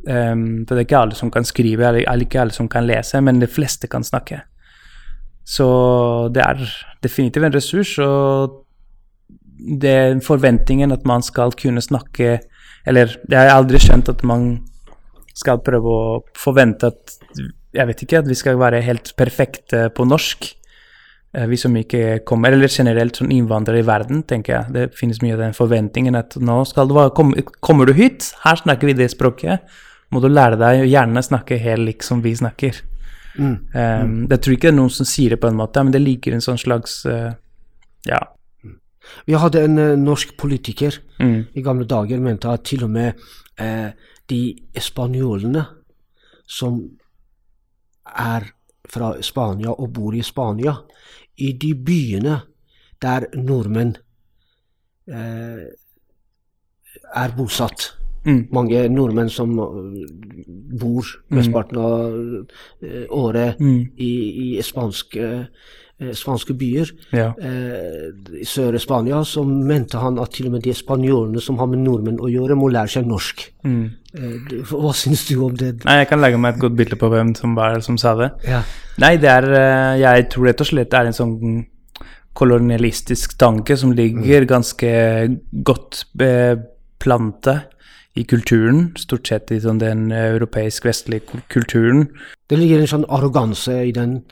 Um, 0.00 0.64
for 0.64 0.74
det 0.74 0.82
er 0.82 0.86
ikke 0.88 1.02
alle 1.04 1.18
som 1.18 1.30
kan 1.30 1.46
skrive, 1.46 1.86
eller 1.86 2.24
ikke 2.24 2.40
alle 2.40 2.56
som 2.56 2.68
kan 2.68 2.86
lese, 2.88 3.20
men 3.22 3.40
de 3.40 3.48
fleste 3.50 3.90
kan 3.90 4.04
snakke. 4.06 4.40
Så 5.46 5.66
det 6.34 6.42
er 6.44 6.64
definitivt 7.02 7.46
en 7.46 7.54
ressurs, 7.54 7.96
og 8.02 8.66
det 9.60 9.90
er 9.90 10.20
forventningen 10.24 10.92
at 10.92 11.04
man 11.04 11.22
skal 11.22 11.52
kunne 11.52 11.82
snakke 11.84 12.38
Eller 12.88 13.10
jeg 13.28 13.36
har 13.36 13.50
aldri 13.52 13.76
skjønt 13.76 14.08
at 14.08 14.22
man 14.24 14.62
skal 15.36 15.60
prøve 15.60 15.90
å 15.92 16.14
forvente 16.32 16.88
at 16.88 17.12
Jeg 17.76 17.86
vet 17.86 18.02
ikke, 18.02 18.22
at 18.22 18.28
vi 18.28 18.34
skal 18.34 18.56
være 18.58 18.80
helt 18.82 19.12
perfekte 19.20 19.90
på 19.94 20.06
norsk. 20.08 20.48
Eh, 21.32 21.46
vi 21.46 21.56
som 21.56 21.76
ikke 21.78 22.20
kommer, 22.26 22.52
eller 22.52 22.68
generelt 22.68 23.16
som 23.16 23.30
innvandrere 23.30 23.84
i 23.84 23.86
verden, 23.86 24.24
tenker 24.26 24.56
jeg. 24.56 24.72
Det 24.74 24.98
finnes 24.98 25.20
mye 25.22 25.36
av 25.36 25.44
den 25.44 25.54
forventningen 25.54 26.18
at 26.18 26.34
nå 26.42 26.56
skal 26.66 26.90
du 26.90 26.96
være, 26.96 27.44
kommer 27.62 27.86
du 27.86 27.94
hit, 27.94 28.32
her 28.42 28.58
snakker 28.58 28.90
vi 28.90 28.96
det 28.98 29.12
språket, 29.12 29.62
må 30.10 30.22
du 30.22 30.26
lære 30.26 30.58
deg 30.58 30.82
å 30.82 30.90
gjerne 30.90 31.22
snakke 31.22 31.60
helt 31.62 31.86
lik 31.86 32.02
som 32.02 32.22
vi 32.24 32.34
snakker. 32.34 32.82
Mm. 33.38 33.54
Um, 33.70 34.16
jeg 34.26 34.42
tror 34.42 34.56
ikke 34.56 34.66
det 34.66 34.72
er 34.72 34.80
noen 34.80 34.90
som 34.90 35.06
sier 35.06 35.36
det 35.36 35.38
på 35.40 35.46
en 35.46 35.60
måte, 35.60 35.84
men 35.86 35.94
det 35.94 36.02
ligger 36.02 36.34
en 36.34 36.42
sånn 36.42 36.58
slags 36.58 37.04
uh, 37.06 37.30
ja. 38.08 38.18
Vi 39.28 39.38
hadde 39.38 39.62
en 39.68 39.78
uh, 39.78 39.98
norsk 39.98 40.34
politiker 40.40 40.98
mm. 41.22 41.36
i 41.54 41.62
gamle 41.62 41.86
dager 41.86 42.18
mente 42.18 42.50
at 42.50 42.66
til 42.66 42.88
og 42.88 42.90
med 42.90 43.22
uh, 43.62 43.94
de 44.26 44.42
spanjolene 44.82 45.62
som 46.50 46.82
er 48.18 48.50
fra 48.90 49.12
Spania 49.22 49.70
og 49.70 49.92
bor 49.94 50.16
i 50.18 50.24
Spania, 50.26 50.74
i 51.40 51.52
de 51.52 51.74
byene 51.74 52.40
der 53.02 53.26
nordmenn 53.34 53.94
eh, 55.08 55.64
er 57.14 57.34
bosatt. 57.36 57.94
Mm. 58.24 58.48
Mange 58.52 58.82
nordmenn 58.92 59.30
som 59.32 59.54
eh, 59.58 60.08
bor 60.80 61.06
mesteparten 61.32 61.78
mm. 61.78 61.84
av 61.84 62.50
eh, 62.84 63.06
året 63.08 63.60
mm. 63.60 63.78
i, 63.96 64.12
i 64.44 64.48
spanske 64.62 65.30
spanske 66.16 66.54
byer 66.56 66.90
ja. 67.12 67.30
eh, 67.36 68.10
i 68.40 68.46
Sør-Spania, 68.48 69.20
så 69.28 69.44
mente 69.44 70.00
han 70.00 70.18
at 70.22 70.32
til 70.34 70.48
og 70.48 70.56
med 70.56 70.64
de 70.64 70.74
spanjolene 70.76 71.42
som 71.44 71.58
har 71.60 71.68
med 71.70 71.82
nordmenn 71.84 72.20
å 72.22 72.30
gjøre, 72.30 72.56
må 72.58 72.70
lære 72.72 72.94
seg 72.96 73.08
norsk. 73.08 73.44
Mm. 73.68 73.82
Eh, 74.16 74.54
hva 74.70 74.94
syns 74.96 75.26
du 75.28 75.36
om 75.44 75.56
det? 75.56 75.74
Nei, 75.84 75.98
Jeg 76.00 76.10
kan 76.12 76.22
legge 76.24 76.40
meg 76.40 76.56
et 76.56 76.62
godt 76.64 76.78
bilde 76.78 76.98
på 77.00 77.10
hvem 77.12 77.34
som 77.36 77.58
var 77.58 77.80
som 77.84 77.98
sa 78.00 78.14
det. 78.18 78.30
Ja. 78.48 78.62
Nei, 79.02 79.16
det 79.20 79.30
er 79.32 79.48
eh, 79.52 80.00
Jeg 80.00 80.30
tror 80.32 80.48
rett 80.50 80.64
og 80.64 80.70
slett 80.72 80.90
det 80.90 81.02
er 81.02 81.10
en 81.10 81.20
sånn 81.20 81.36
kolonialistisk 82.40 83.36
tanke 83.40 83.76
som 83.76 83.92
ligger 83.92 84.46
ganske 84.48 84.90
godt 85.66 86.04
beplantet 86.16 87.66
i 88.18 88.24
kulturen, 88.26 88.90
stort 88.98 89.28
sett 89.28 89.50
i 89.54 89.60
sånn 89.62 89.78
den 89.82 90.08
europeisk-vestlige 90.14 91.42
kulturen. 91.52 92.08
Det 92.50 92.58
ligger 92.58 92.82
en 92.82 92.90
sånn 92.90 93.08
arroganse 93.12 93.76
i 93.86 93.92
den 93.94 94.22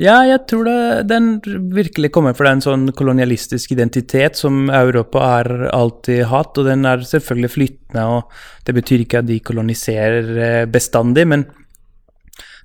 Ja, 0.00 0.22
jeg 0.24 0.46
tror 0.48 0.64
det, 0.64 0.76
den 1.10 1.34
virkelig 1.74 2.08
kommer 2.14 2.32
fra 2.36 2.54
en 2.54 2.62
sånn 2.64 2.86
kolonialistisk 2.96 3.74
identitet 3.74 4.38
som 4.40 4.70
Europa 4.72 5.20
har 5.20 5.50
alltid 5.68 6.24
hatt, 6.30 6.56
og 6.56 6.68
den 6.70 6.86
er 6.88 7.04
selvfølgelig 7.04 7.50
flyttende, 7.52 8.06
og 8.08 8.64
det 8.64 8.76
betyr 8.78 9.04
ikke 9.04 9.20
at 9.20 9.28
de 9.28 9.36
koloniserer 9.44 10.70
bestandig, 10.72 11.26
men 11.28 11.44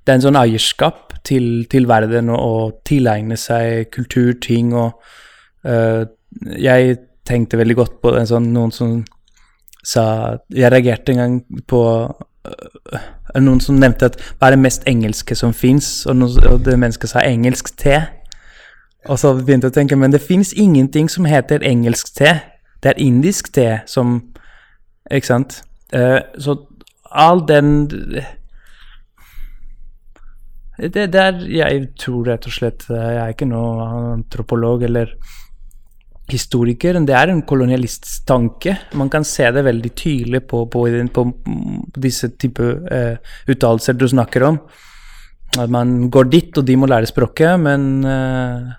det 0.08 0.14
er 0.14 0.22
en 0.22 0.24
sånn 0.24 0.40
eierskap 0.40 1.18
til, 1.28 1.66
til 1.68 1.90
verden 1.90 2.32
og, 2.32 2.40
og 2.40 2.80
tilegne 2.88 3.36
seg 3.36 3.90
kultur, 3.92 4.32
ting, 4.40 4.72
og 4.72 4.96
uh, 5.68 6.08
jeg 6.56 6.96
tenkte 7.28 7.60
veldig 7.60 7.76
godt 7.76 8.00
på 8.00 8.16
det, 8.16 8.24
sånn, 8.32 8.48
noen 8.56 8.72
som 8.72 9.02
sa 9.88 10.04
Jeg 10.52 10.72
reagerte 10.72 11.14
en 11.14 11.20
gang 11.22 11.36
på 11.68 11.82
uh, 12.48 13.40
noen 13.40 13.62
som 13.64 13.80
nevnte 13.80 14.12
at 14.12 14.18
hva 14.38 14.50
er 14.50 14.56
det 14.56 14.64
mest 14.64 14.88
engelske 14.90 15.36
som 15.36 15.54
fins, 15.54 16.06
og, 16.06 16.24
og, 16.50 16.62
det 16.66 16.78
mennesket 16.80 17.12
sa 17.12 17.24
engelsk 17.26 17.74
te. 17.78 18.00
Og 19.08 19.20
så 19.20 19.34
begynte 19.38 19.70
jeg 19.70 19.76
å 19.76 19.78
tenke 19.78 20.00
men 20.00 20.12
det 20.12 20.24
fins 20.24 20.54
ingenting 20.54 21.10
som 21.12 21.28
heter 21.30 21.64
engelsk 21.64 22.12
te. 22.18 22.38
Det 22.84 22.94
er 22.94 23.02
indisk 23.02 23.54
te 23.56 23.70
som 23.90 24.20
Ikke 25.08 25.28
sant? 25.28 25.62
Uh, 25.96 26.20
så 26.38 26.58
all 27.08 27.40
den 27.48 27.88
det, 30.78 31.14
det 31.14 31.16
er, 31.16 31.40
Jeg 31.48 31.88
tror 31.98 32.28
rett 32.28 32.46
og 32.46 32.54
slett 32.54 32.84
Jeg 32.92 33.16
er 33.22 33.32
ikke 33.32 33.48
noen 33.48 34.18
antropolog 34.20 34.84
eller 34.84 35.16
historiker. 36.32 36.98
Det 37.06 37.16
er 37.16 37.32
en 37.32 37.44
kolonialisttanke. 37.48 38.76
Man 39.00 39.10
kan 39.10 39.26
se 39.28 39.48
det 39.54 39.64
veldig 39.66 39.94
tydelig 39.96 40.44
på, 40.50 40.66
på, 40.72 40.84
på 41.14 41.26
disse 41.96 42.32
type 42.40 42.64
uh, 42.64 43.16
uttalelser 43.48 43.98
du 43.98 44.08
snakker 44.08 44.48
om. 44.50 44.60
At 45.58 45.72
man 45.72 46.10
går 46.12 46.30
dit, 46.32 46.58
og 46.58 46.66
de 46.68 46.76
må 46.78 46.90
lære 46.90 47.10
språket, 47.10 47.56
men 47.60 48.04
uh, 48.04 48.76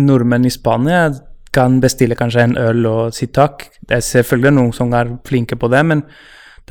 nordmenn 0.00 0.48
i 0.48 0.54
Spania 0.54 1.10
kan 1.52 1.80
bestille 1.82 2.16
kanskje 2.16 2.46
en 2.46 2.58
øl 2.58 2.84
og 2.86 3.14
si 3.14 3.26
takk. 3.26 3.66
Det 3.82 3.98
er 3.98 4.06
selvfølgelig 4.06 4.54
noen 4.56 4.76
som 4.76 4.92
er 4.94 5.16
flinke 5.26 5.58
på 5.58 5.68
det, 5.72 5.84
men 5.86 6.04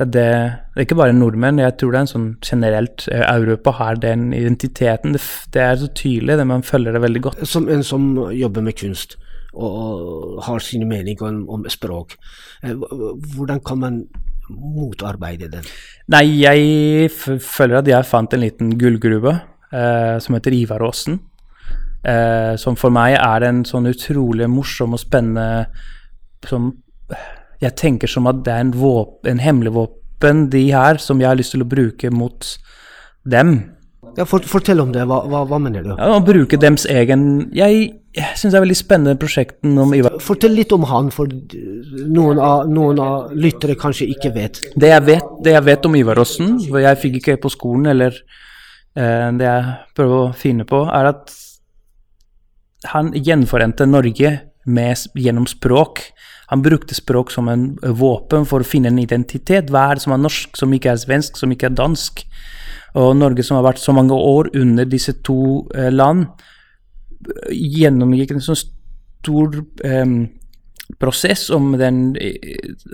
det 0.00 0.06
er, 0.06 0.10
det, 0.14 0.28
det 0.72 0.80
er 0.80 0.86
ikke 0.86 0.96
bare 0.96 1.14
nordmenn. 1.14 1.60
Jeg 1.60 1.76
tror 1.78 1.92
det 1.92 1.98
er 1.98 2.06
en 2.06 2.14
sånn 2.16 2.28
generelt 2.42 3.06
uh, 3.12 3.22
Europa 3.36 3.76
har 3.78 4.02
den 4.02 4.30
identiteten. 4.34 5.14
Det, 5.14 5.22
det, 5.54 5.62
er 5.62 5.78
så 5.78 5.90
tydelig, 5.94 6.40
det 6.40 6.48
man 6.48 6.66
følger 6.66 6.96
det 6.96 7.06
veldig 7.06 7.28
godt. 7.28 7.42
Som 7.46 7.68
en 7.70 7.86
som 7.86 8.16
jobber 8.34 8.66
med 8.66 8.80
kunst 8.80 9.20
og 9.54 10.40
har 10.46 10.62
sine 10.62 10.86
meninger 10.88 11.26
om, 11.26 11.40
om 11.50 11.64
språk, 11.70 12.16
hvordan 13.34 13.62
kan 13.66 13.80
man 13.80 14.02
motarbeide 14.50 15.48
den? 15.50 15.66
Nei, 16.10 16.24
jeg 16.42 17.10
føler 17.14 17.80
at 17.80 17.90
jeg 17.90 18.08
fant 18.08 18.34
en 18.34 18.42
liten 18.42 18.74
gullgruve 18.78 19.34
eh, 19.72 20.16
som 20.22 20.36
heter 20.36 20.56
Ivaråsen. 20.56 21.20
Eh, 22.00 22.54
som 22.58 22.78
for 22.80 22.94
meg 22.94 23.18
er 23.18 23.46
en 23.46 23.64
sånn 23.68 23.90
utrolig 23.90 24.48
morsom 24.50 24.96
og 24.96 25.02
spennende 25.02 25.66
som 26.48 26.70
jeg 27.60 27.76
tenker 27.76 28.08
som 28.08 28.28
at 28.30 28.40
det 28.46 28.54
er 28.54 28.64
en, 28.64 28.72
våp, 28.72 29.26
en 29.28 29.42
hemmelig 29.42 29.74
våpen 29.76 30.46
de 30.52 30.64
her, 30.72 31.00
som 31.02 31.20
jeg 31.20 31.28
har 31.28 31.38
lyst 31.38 31.54
til 31.54 31.64
å 31.64 31.68
bruke 31.68 32.10
mot 32.12 32.46
dem. 33.28 33.58
Ja, 34.16 34.24
for, 34.24 34.44
fortell 34.48 34.80
om 34.80 34.92
det. 34.94 35.02
Hva, 35.08 35.20
hva, 35.28 35.42
hva 35.48 35.58
mener 35.60 35.84
du? 35.84 35.90
Ja, 35.92 36.08
Å 36.16 36.22
bruke 36.24 36.58
dems 36.60 36.86
egen 36.88 37.50
Jeg, 37.56 37.82
jeg 38.16 38.38
syns 38.40 38.54
det 38.54 38.58
er 38.58 38.64
veldig 38.64 38.78
spennende 38.78 39.20
prosjekten 39.20 39.76
om 39.80 39.92
Ivar. 39.96 40.16
Fortell 40.24 40.56
litt 40.56 40.72
om 40.74 40.86
han, 40.88 41.10
for 41.14 41.28
noen 41.28 42.40
av, 42.40 42.64
noen 42.70 43.00
av 43.04 43.34
lyttere 43.36 43.76
kanskje 43.78 44.08
ikke 44.14 44.32
vet. 44.34 44.62
Det 44.72 44.92
jeg 44.92 45.06
vet, 45.06 45.34
det 45.44 45.54
jeg 45.54 45.66
vet 45.68 45.88
om 45.88 45.98
Ivaråsen, 46.00 46.56
for 46.64 46.80
jeg 46.82 47.00
fikk 47.02 47.20
ikke 47.20 47.36
på 47.44 47.52
skolen, 47.52 47.90
eller 47.92 48.16
eh, 48.96 49.28
det 49.36 49.46
jeg 49.46 49.76
prøver 49.98 50.16
å 50.24 50.32
finne 50.36 50.66
på, 50.68 50.82
er 50.88 51.12
at 51.12 51.36
han 52.90 53.12
gjenforente 53.12 53.84
Norge 53.84 54.32
med, 54.64 55.04
gjennom 55.20 55.44
språk. 55.50 56.06
Han 56.50 56.64
brukte 56.64 56.96
språk 56.96 57.30
som 57.30 57.52
en 57.52 57.74
våpen 58.00 58.48
for 58.48 58.64
å 58.64 58.66
finne 58.66 58.90
en 58.90 59.02
identitet. 59.02 59.68
Hva 59.70 59.90
er 59.90 60.00
det 60.00 60.06
som 60.06 60.16
er 60.16 60.24
norsk, 60.24 60.56
som 60.58 60.72
ikke 60.74 60.94
er 60.94 61.04
svensk, 61.04 61.36
som 61.38 61.52
ikke 61.52 61.68
er 61.68 61.76
dansk? 61.78 62.24
Og 62.98 63.14
Norge, 63.18 63.44
som 63.46 63.58
har 63.58 63.68
vært 63.68 63.82
så 63.82 63.94
mange 63.94 64.16
år 64.16 64.50
under 64.58 64.88
disse 64.88 65.14
to 65.26 65.68
eh, 65.76 65.90
land, 65.92 66.26
gjennomgikk 67.52 68.32
en 68.34 68.42
sånn 68.42 68.58
stor 68.58 69.58
eh, 69.86 70.14
prosess 71.00 71.48
om 71.54 71.74
den, 71.78 72.16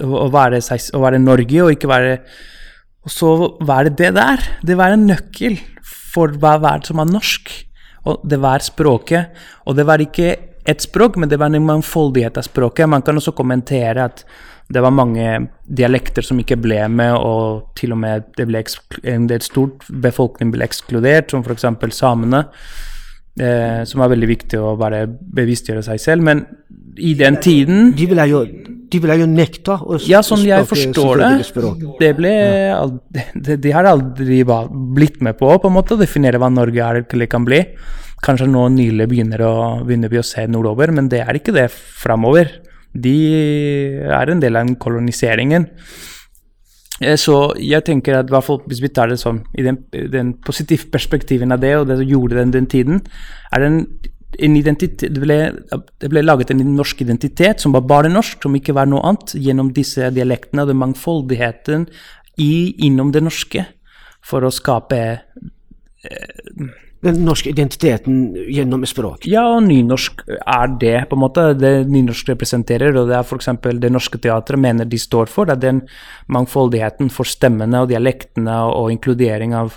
å, 0.02 0.26
være, 0.32 0.60
å 0.60 1.02
være 1.04 1.22
Norge 1.22 1.62
og 1.64 1.72
ikke 1.72 1.88
være 1.88 2.18
Og 3.06 3.12
så 3.14 3.30
var 3.64 3.86
det 3.86 3.96
det 4.00 4.10
der. 4.16 4.42
Det 4.66 4.74
var 4.76 4.92
en 4.92 5.06
nøkkel 5.06 5.60
for 5.86 6.34
hva 6.42 6.56
det 6.58 6.88
som 6.88 6.98
er 6.98 7.06
norsk. 7.06 7.52
Og 8.10 8.24
det 8.26 8.40
var 8.42 8.64
språket. 8.66 9.36
Og 9.66 9.76
det 9.78 9.86
var 9.86 10.02
ikke 10.02 10.34
ett 10.66 10.82
språk, 10.82 11.14
men 11.16 11.30
det 11.30 11.38
var 11.38 11.54
en 11.54 11.66
mangfoldighet 11.66 12.38
av 12.40 12.46
språket. 12.48 12.90
Man 12.90 13.04
kan 13.06 13.16
også 13.16 13.34
kommentere 13.36 14.08
at 14.10 14.24
det 14.68 14.82
var 14.82 14.94
mange 14.94 15.46
dialekter 15.62 16.24
som 16.26 16.40
ikke 16.42 16.58
ble 16.58 16.80
med, 16.90 17.14
og 17.14 17.70
til 17.78 17.94
og 17.94 18.00
med 18.02 18.26
det 18.38 18.48
ble 18.48 18.64
en 19.06 19.28
del 19.30 19.44
stort 19.44 19.86
befolkning 19.86 20.50
ble 20.54 20.66
ekskludert, 20.66 21.30
som 21.30 21.46
f.eks. 21.46 21.68
samene. 21.94 22.46
Eh, 23.36 23.82
som 23.84 24.00
var 24.00 24.08
veldig 24.08 24.28
viktig 24.30 24.56
å 24.56 24.70
bare 24.80 25.02
bevisstgjøre 25.06 25.82
seg 25.84 26.00
selv. 26.00 26.24
Men 26.24 26.40
i 26.96 27.12
den 27.18 27.36
tiden 27.44 27.90
De 27.92 28.06
ville 28.08 28.24
jo, 28.30 28.38
de 28.88 29.00
ville 29.02 29.18
jo 29.20 29.26
nekta 29.28 29.76
å 29.84 29.98
Ja, 30.08 30.22
sånn 30.24 30.40
jeg 30.46 30.64
forstår 30.64 31.20
det. 31.20 31.32
Det 32.00 32.10
ble 32.16 32.32
de, 33.12 33.58
de, 33.60 33.74
har 33.76 33.90
aldri 33.90 34.40
blitt 34.96 35.20
med 35.20 35.36
på 35.36 35.52
på 35.60 35.68
en 35.68 35.76
måte 35.76 35.94
å 35.94 36.00
definere 36.00 36.40
hva 36.40 36.48
Norge 36.48 36.80
er 36.80 37.02
eller 37.04 37.28
kan 37.28 37.44
bli. 37.44 37.60
Kanskje 38.24 38.48
nå 38.48 38.64
nylig 38.72 39.10
begynner, 39.10 39.44
å, 39.44 39.54
begynner 39.84 40.08
vi 40.08 40.22
å 40.22 40.24
se 40.24 40.46
nordover, 40.48 40.94
men 40.96 41.12
det 41.12 41.20
er 41.20 41.36
ikke 41.36 41.52
det 41.54 41.68
framover. 41.76 42.48
De 43.02 43.16
er 44.06 44.32
en 44.32 44.42
del 44.42 44.56
av 44.56 44.66
den 44.66 44.76
koloniseringen. 44.80 45.68
Så 47.20 47.52
jeg 47.60 47.84
tenker 47.84 48.16
at 48.16 48.30
hvis 48.32 48.80
vi 48.80 48.88
tar 48.88 49.10
det 49.12 49.18
sånn 49.20 49.42
i 49.58 49.64
den, 49.66 49.82
den 49.92 50.32
positive 50.40 50.88
perspektiven 50.92 51.52
av 51.52 51.60
det, 51.60 51.74
og 51.76 51.90
det 51.90 51.98
som 52.00 52.08
gjorde 52.08 52.38
den 52.38 52.54
den 52.54 52.68
tiden, 52.72 53.02
er 53.52 53.60
det 53.60 53.68
en, 53.68 53.82
en 54.48 54.56
det 54.56 55.20
ble, 55.20 55.36
det 56.00 56.08
ble, 56.08 56.22
laget 56.24 56.54
en 56.54 56.64
norsk 56.76 57.02
identitet 57.04 57.60
som 57.60 57.76
var 57.76 57.84
bare 57.84 58.08
norsk, 58.08 58.40
som 58.40 58.56
ikke 58.56 58.76
var 58.76 58.88
noe 58.88 59.04
annet, 59.04 59.36
gjennom 59.36 59.74
disse 59.76 60.08
dialektene 60.08 60.64
og 60.64 60.72
den 60.72 60.80
mangfoldigheten 60.80 61.84
i, 62.40 62.74
innom 62.88 63.12
det 63.12 63.26
norske, 63.28 63.66
for 64.24 64.44
å 64.44 64.52
skape 64.54 65.02
eh, 65.12 66.72
den 67.06 67.24
norske 67.26 67.50
identiteten 67.52 68.34
gjennom 68.52 68.84
språk? 68.88 69.26
Ja, 69.30 69.44
og 69.54 69.64
nynorsk 69.66 70.24
er 70.28 70.74
det, 70.80 70.94
på 71.10 71.16
en 71.16 71.22
måte. 71.22 71.46
Det 71.58 71.72
nynorsk 71.90 72.32
representerer, 72.32 72.96
og 72.96 73.10
det 73.10 73.16
er 73.18 73.26
f.eks. 73.26 73.50
Det 73.82 73.90
Norske 73.92 74.20
Teatret 74.22 74.60
mener 74.60 74.88
de 74.88 75.00
står 75.00 75.30
for. 75.32 75.48
Det 75.48 75.56
er 75.56 75.64
den 75.64 75.82
mangfoldigheten 76.32 77.10
for 77.14 77.28
stemmene 77.28 77.84
og 77.84 77.90
dialektene 77.92 78.58
og 78.68 78.92
inkludering 78.94 79.56
av, 79.56 79.74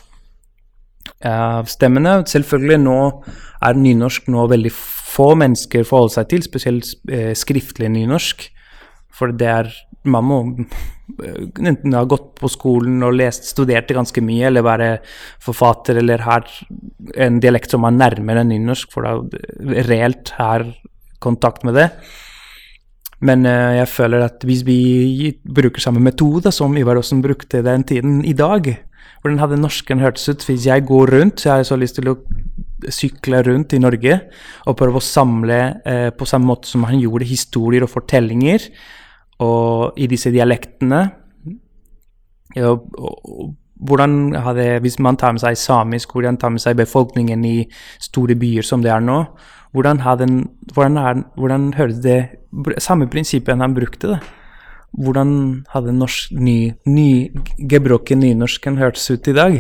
uh, 1.26 1.62
stemmene. 1.70 2.20
Selvfølgelig 2.30 2.82
nå 2.84 3.00
er 3.66 3.82
nynorsk 3.82 4.30
noe 4.32 4.48
veldig 4.52 4.74
få 4.74 5.34
mennesker 5.40 5.88
forholder 5.88 6.20
seg 6.20 6.32
til, 6.34 6.46
spesielt 6.46 6.94
uh, 7.12 7.34
skriftlig 7.38 7.92
nynorsk. 7.96 8.50
For 9.16 9.36
det 9.36 9.54
er 9.58 9.76
Man 10.08 10.24
må 10.24 10.38
enten 11.18 11.96
har 11.96 12.08
gått 12.10 12.32
på 12.40 12.50
skolen 12.52 13.04
og 13.06 13.16
lest, 13.18 13.48
studerte 13.50 13.98
ganske 13.98 14.24
mye, 14.24 14.48
eller 14.50 14.66
være 14.66 14.90
forfatter, 15.44 16.00
eller 16.02 16.24
har 16.26 16.48
en 17.18 17.40
dialekt 17.44 17.76
som 17.76 17.88
er 17.88 17.98
nærmere 17.98 18.46
nynorsk, 18.48 18.92
for 18.94 19.08
da 19.08 19.84
reelt 19.90 20.34
har 20.40 20.68
kontakt 21.24 21.66
med 21.68 21.80
det. 21.80 21.90
Men 23.26 23.44
uh, 23.48 23.76
jeg 23.76 23.90
føler 23.92 24.24
at 24.30 24.46
hvis 24.48 24.64
vi 24.68 25.34
bruker 25.44 25.84
samme 25.84 26.04
metode 26.04 26.54
som 26.56 26.78
Ivar 26.80 27.00
Aasen 27.00 27.24
brukte 27.24 27.64
den 27.66 27.84
tiden 27.84 28.22
i 28.24 28.36
dag, 28.38 28.72
hvordan 29.20 29.42
hadde 29.42 29.60
norsken 29.60 30.00
hørtes 30.00 30.30
ut 30.32 30.46
hvis 30.48 30.70
jeg 30.70 30.86
går 30.88 31.12
rundt, 31.18 31.42
så 31.42 31.58
har 31.58 31.66
så 31.68 31.76
lyst 31.80 32.00
til 32.00 32.14
å 32.14 32.16
sykle 32.88 33.42
rundt 33.44 33.76
i 33.76 33.82
Norge 33.84 34.22
og 34.64 34.78
prøve 34.80 35.02
å 35.02 35.04
samle 35.04 35.60
uh, 35.84 36.10
på 36.16 36.28
samme 36.30 36.48
måte 36.48 36.72
som 36.72 36.88
han 36.88 37.02
gjorde 37.02 37.28
historier 37.28 37.84
og 37.84 37.92
fortellinger, 37.92 38.70
og 39.40 39.98
i 39.98 40.08
disse 40.12 40.32
dialektene 40.32 41.06
og, 42.58 43.56
hvordan 43.80 44.36
hadde, 44.36 44.80
Hvis 44.80 45.00
man 45.00 45.18
tar 45.18 45.32
med 45.32 45.40
seg 45.40 45.58
samisk, 45.58 46.12
hvordan 46.12 46.38
tar 46.38 46.50
med 46.50 46.60
seg 46.60 46.76
befolkningen 46.76 47.46
i 47.46 47.70
store 48.00 48.36
byer 48.36 48.66
som 48.66 48.82
det 48.84 48.92
er 48.92 49.00
nå, 49.00 49.24
hvordan, 49.72 50.00
hadde, 50.00 50.28
hvordan, 50.74 50.98
er, 50.98 51.24
hvordan 51.38 51.74
høres 51.74 52.02
det 52.04 52.30
Samme 52.78 53.08
prinsippet 53.08 53.62
han 53.62 53.76
brukte, 53.76 54.08
det. 54.08 54.20
Hvordan 54.92 55.66
hadde 55.70 55.94
norsk, 55.94 56.32
ny, 56.32 56.74
ny 56.86 57.30
gebrokken 57.70 58.20
nynorsken 58.20 58.78
hørtes 58.78 59.12
ut 59.12 59.28
i 59.28 59.34
dag? 59.34 59.60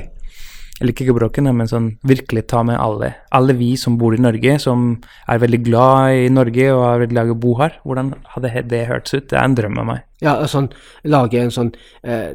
Eller 0.80 0.94
ikke 0.94 1.10
gebrokkene, 1.10 1.52
men 1.56 1.68
sånn 1.70 1.90
virkelig 2.08 2.46
ta 2.52 2.62
med 2.64 2.80
alle. 2.80 3.12
Alle 3.36 3.56
vi 3.60 3.74
som 3.80 3.98
bor 4.00 4.16
i 4.16 4.22
Norge, 4.22 4.56
som 4.64 4.94
er 5.28 5.42
veldig 5.44 5.60
glad 5.66 6.16
i 6.16 6.30
Norge 6.32 6.70
og 6.72 6.86
er 6.88 7.04
veldig 7.04 7.16
glad 7.16 7.32
i 7.32 7.36
å 7.36 7.42
bo 7.44 7.56
her. 7.60 7.76
Hvordan 7.84 8.14
hadde 8.36 8.64
det 8.72 8.86
hørtes 8.88 9.18
ut? 9.18 9.28
Det 9.32 9.38
er 9.38 9.44
en 9.44 9.58
drøm 9.60 9.82
av 9.84 9.90
meg. 9.92 10.06
Ja, 10.24 10.38
sånn, 10.52 10.72
lage 11.08 11.42
en 11.42 11.54
sånn 11.56 11.74
eh, 12.04 12.32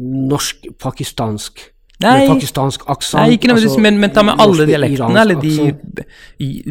norsk-pakistansk 0.00 1.66
Nei, 2.00 2.30
pakistansk 2.30 2.86
aksent. 2.88 3.18
Nei, 3.20 3.34
ikke 3.36 3.50
nødvendigvis, 3.50 3.74
altså, 3.74 3.82
men, 3.84 3.98
men 4.00 4.10
ta 4.14 4.22
med 4.24 4.40
alle 4.40 4.64
dialektene. 4.68 5.20
Eller 5.20 5.36
de, 5.42 5.54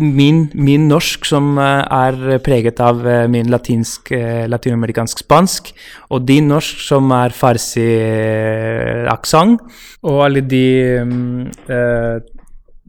min, 0.01 0.49
min 0.57 0.87
norsk, 0.89 1.25
som 1.29 1.57
eh, 1.61 1.83
er 1.85 2.41
preget 2.45 2.79
av 2.81 3.05
eh, 3.05 3.27
min 3.29 3.49
latinsk, 3.53 4.11
eh, 4.17 4.49
latinamerikansk 4.49 5.19
spansk, 5.21 5.69
og 6.09 6.25
din 6.25 6.49
norsk, 6.49 6.81
som 6.81 7.11
er 7.13 7.29
farsi-aksent, 7.37 9.61
og 10.09 10.17
alle 10.25 10.41
de 10.49 10.97
eh, 10.97 12.17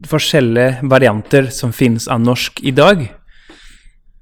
forskjellige 0.09 0.81
varianter 0.89 1.53
som 1.53 1.69
finnes 1.75 2.07
av 2.09 2.17
norsk 2.25 2.57
i 2.65 2.73
dag, 2.73 3.05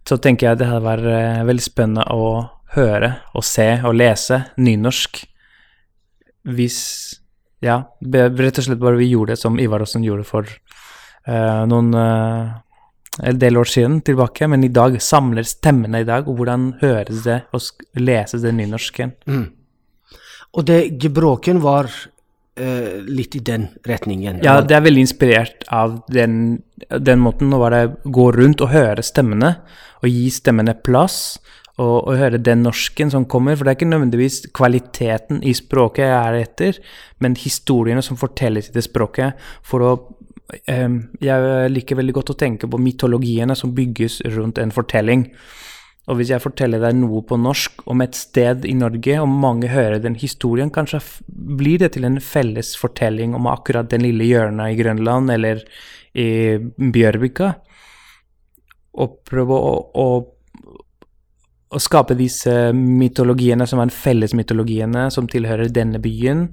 så 0.10 0.18
tenker 0.20 0.48
jeg 0.50 0.58
det 0.60 0.68
hadde 0.68 0.90
vært 0.90 1.08
veldig 1.48 1.64
spennende 1.64 2.04
å 2.12 2.52
høre 2.76 3.24
og 3.38 3.44
se 3.46 3.82
og 3.86 3.94
lese 3.96 4.44
nynorsk 4.60 5.30
hvis 6.50 6.80
ja, 7.63 7.82
rett 8.00 8.60
og 8.62 8.65
slett 8.65 8.82
bare 8.82 9.00
vi 9.00 9.12
gjorde 9.12 9.36
det 9.36 9.41
som 9.41 9.60
Ivar 9.60 9.84
Aasen 9.84 10.06
gjorde 10.06 10.26
for 10.28 10.48
uh, 10.48 11.63
noen 11.69 11.91
uh, 11.95 12.60
en 13.19 13.39
del 13.39 13.58
år 13.60 13.67
siden 13.67 14.00
tilbake, 14.06 14.48
men 14.48 14.63
i 14.63 14.72
dag 14.72 14.95
samler 15.04 15.48
stemmene 15.48 16.04
i 16.04 16.08
dag, 16.08 16.28
og 16.28 16.39
hvordan 16.39 16.69
høres 16.80 17.26
det 17.26 17.41
og 17.56 18.00
leses 18.00 18.45
det 18.45 18.54
nynorsken? 18.56 19.12
Mm. 19.28 19.48
Og 20.56 20.65
det 20.65 20.80
gebråken 21.02 21.60
var 21.63 21.89
uh, 21.89 22.95
litt 23.06 23.36
i 23.36 23.43
den 23.43 23.67
retningen. 23.88 24.39
Ja, 24.45 24.60
det 24.63 24.78
er 24.78 24.86
veldig 24.88 25.06
inspirert 25.10 25.67
av 25.67 26.00
den, 26.08 26.62
den 26.88 27.22
måten 27.24 27.54
å 27.54 27.62
det 27.74 27.84
gå 28.06 28.32
rundt 28.36 28.63
og 28.63 28.74
høre 28.74 29.06
stemmene, 29.06 29.58
og 30.00 30.08
gi 30.08 30.30
stemmene 30.32 30.78
plass, 30.80 31.39
og, 31.80 32.10
å, 32.12 32.15
høre 32.20 32.42
den 32.44 32.63
norsken 32.65 33.12
som 33.13 33.28
kommer, 33.30 33.56
for 33.56 33.65
det 33.65 33.72
er 33.72 33.80
ikke 33.80 33.89
nødvendigvis 33.89 34.39
kvaliteten 34.56 35.39
i 35.48 35.56
språket 35.56 36.06
jeg 36.06 36.18
er 36.18 36.39
etter, 36.42 36.82
men 37.24 37.38
historiene 37.39 38.04
som 38.06 38.20
fortelles 38.20 38.70
i 38.70 38.76
det 38.76 38.84
språket, 38.86 39.39
for 39.63 39.86
å 39.86 39.94
um, 40.68 41.00
Jeg 41.22 41.72
liker 41.72 42.00
veldig 42.00 42.15
godt 42.20 42.34
å 42.34 42.39
tenke 42.44 42.68
på 42.68 42.82
mytologiene 42.82 43.56
som 43.56 43.74
bygges 43.76 44.22
rundt 44.36 44.60
en 44.60 44.76
fortelling. 44.76 45.28
Og 46.10 46.18
hvis 46.18 46.32
jeg 46.34 46.42
forteller 46.42 46.82
deg 46.82 46.98
noe 46.98 47.22
på 47.28 47.38
norsk 47.38 47.84
om 47.92 48.02
et 48.02 48.18
sted 48.18 48.65
i 48.65 48.74
Norge, 48.74 49.20
og 49.22 49.30
mange 49.30 49.70
hører 49.70 50.02
den 50.02 50.18
historien, 50.18 50.72
kanskje 50.74 51.04
blir 51.30 51.78
det 51.84 51.92
til 51.94 52.08
en 52.08 52.18
felles 52.24 52.74
fortelling 52.82 53.36
om 53.38 53.50
akkurat 53.52 53.92
den 53.92 54.08
lille 54.08 54.26
hjørnet 54.26 54.74
i 54.74 54.80
Grønland 54.80 55.30
eller 55.36 55.62
i 56.18 56.58
Bjørvika. 56.58 57.54
Og 59.00 59.20
prøve 59.30 59.54
å, 59.54 59.74
å, 59.94 60.08
å 61.70 61.80
skape 61.82 62.18
disse 62.18 62.72
mytologiene 62.74 63.68
som 63.70 63.82
er 63.84 63.94
fellesmytologiene 63.94 65.10
som 65.14 65.28
tilhører 65.30 65.70
denne 65.74 66.02
byen, 66.02 66.48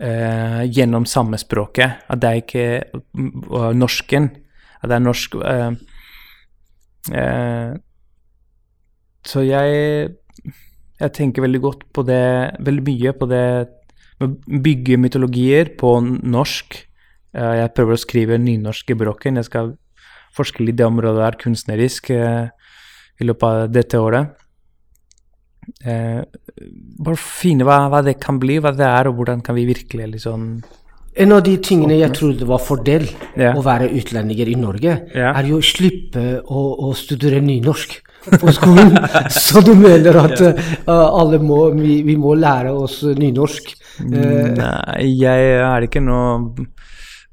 eh, 0.00 0.62
gjennom 0.64 1.04
samme 1.06 1.38
språket. 1.40 2.04
At 2.08 2.22
det 2.22 2.28
er 2.28 2.40
ikke 2.42 2.66
uh, 2.94 3.72
norsken, 3.76 4.30
at 4.80 4.88
det 4.88 4.96
er 4.96 5.04
norsk 5.04 5.36
uh, 5.42 5.74
så 9.28 9.42
jeg, 9.44 10.08
jeg 11.00 11.14
tenker 11.16 11.44
veldig 11.44 11.60
godt 11.62 11.84
på 11.94 12.04
det, 12.08 12.24
veldig 12.64 12.84
mye 12.84 13.12
på 13.16 13.28
det 13.30 13.44
med 14.18 14.36
bygge 14.64 14.98
mytologier 15.00 15.72
på 15.78 15.94
norsk. 16.02 16.78
Jeg 17.38 17.72
prøver 17.76 17.94
å 17.94 18.02
skrive 18.02 18.38
nynorsk 18.40 18.90
i 18.92 18.96
bråken. 18.98 19.38
Jeg 19.38 19.48
skal 19.48 19.74
forske 20.34 20.64
litt 20.64 20.76
i 20.76 20.80
det 20.80 20.88
området 20.88 21.22
der 21.22 21.38
kunstnerisk 21.40 22.10
eh, 22.14 22.50
i 23.18 23.26
løpet 23.26 23.48
av 23.48 23.72
dette 23.74 24.00
året. 24.00 24.34
Eh, 25.84 26.20
bare 26.98 27.20
finne 27.20 27.66
hva, 27.66 27.82
hva 27.92 28.02
det 28.06 28.16
kan 28.22 28.38
bli, 28.40 28.58
hva 28.62 28.72
det 28.74 28.86
er, 28.86 29.10
og 29.10 29.18
hvordan 29.18 29.42
kan 29.44 29.56
vi 29.58 29.68
virkelig 29.68 30.12
liksom 30.16 30.50
En 31.18 31.32
av 31.34 31.42
de 31.42 31.56
tingene 31.58 31.96
jeg 31.98 32.14
trodde 32.14 32.46
var 32.46 32.60
fordel 32.62 33.08
yeah. 33.34 33.56
å 33.58 33.62
være 33.64 33.88
utlendinger 33.98 34.52
i 34.52 34.54
Norge, 34.54 34.92
yeah. 35.10 35.34
er 35.34 35.48
jo 35.50 35.58
å 35.58 35.64
slippe 35.66 36.22
å, 36.46 36.62
å 36.86 36.92
studere 36.94 37.40
nynorsk 37.42 37.96
på 38.38 38.52
skolen. 38.54 38.94
Så 39.34 39.62
du 39.66 39.72
mener 39.74 40.14
at 40.20 40.38
uh, 40.86 41.34
må, 41.42 41.58
vi, 41.74 42.00
vi 42.06 42.14
må 42.20 42.36
lære 42.38 42.70
oss 42.70 43.00
nynorsk? 43.18 43.72
Uh, 44.04 44.52
Nei, 44.60 45.08
jeg 45.18 45.58
har 45.64 45.88
ikke 45.88 46.04
noe 46.06 46.68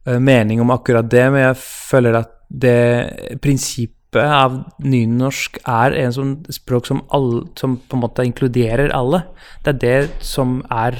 eh, 0.07 0.17
mening 0.17 0.63
om 0.65 0.73
akkurat 0.73 1.05
det, 1.05 1.27
men 1.29 1.45
jeg 1.51 1.61
føler 1.61 2.19
at 2.23 2.33
det 2.49 3.37
prinsippet 3.43 3.94
av 4.21 4.57
nynorsk 4.83 5.59
er 5.67 5.95
en 5.99 6.13
sånn 6.15 6.33
språk 6.53 6.87
som, 6.89 7.01
all, 7.15 7.45
som 7.59 7.77
på 7.77 7.97
en 7.97 8.03
måte 8.03 8.25
inkluderer 8.27 8.93
alle. 8.95 9.23
Det 9.65 9.73
er 9.75 9.81
det 9.83 10.25
som 10.25 10.59
er 10.71 10.97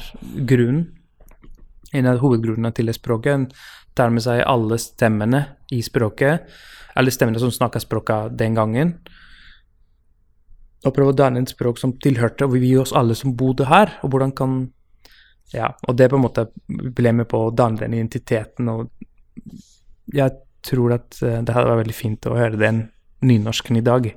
grunnen, 0.48 0.86
en 1.96 2.08
av 2.10 2.20
hovedgrunnene 2.20 2.72
til 2.76 2.90
det 2.90 2.96
språket. 2.98 3.52
Tar 3.96 4.12
med 4.12 4.24
seg 4.24 4.42
alle 4.44 4.78
stemmene 4.82 5.42
i 5.72 5.80
språket, 5.84 6.48
alle 6.96 7.12
stemmene 7.14 7.40
som 7.40 7.52
snakka 7.54 7.80
språket 7.80 8.36
den 8.36 8.58
gangen, 8.58 8.96
og 10.86 10.94
prøve 10.94 11.14
å 11.14 11.18
danne 11.18 11.40
et 11.42 11.50
språk 11.50 11.80
som 11.80 11.96
tilhørte 12.02 12.46
og 12.46 12.54
vi 12.54 12.74
oss 12.78 12.92
alle 12.94 13.16
som 13.18 13.34
bodde 13.38 13.66
her, 13.66 13.96
og 14.04 14.12
hvordan 14.12 14.34
kan 14.36 14.58
ja, 15.54 15.70
og 15.86 15.96
det 15.96 16.08
på 16.10 16.18
en 16.18 16.24
måte 16.24 16.48
ble 16.66 17.12
med 17.14 17.28
på 17.30 17.46
å 17.46 17.54
danne 17.54 17.78
den 17.80 17.94
identiteten, 17.94 18.68
og 18.68 18.90
jeg 20.14 20.34
tror 20.66 20.96
at 20.96 21.18
eh, 21.22 21.40
det 21.42 21.54
hadde 21.54 21.70
vært 21.70 21.82
veldig 21.84 21.96
fint 21.96 22.28
å 22.28 22.36
høre 22.36 22.60
den 22.60 22.82
nynorsken 23.24 23.78
i 23.78 23.84
dag, 23.84 24.10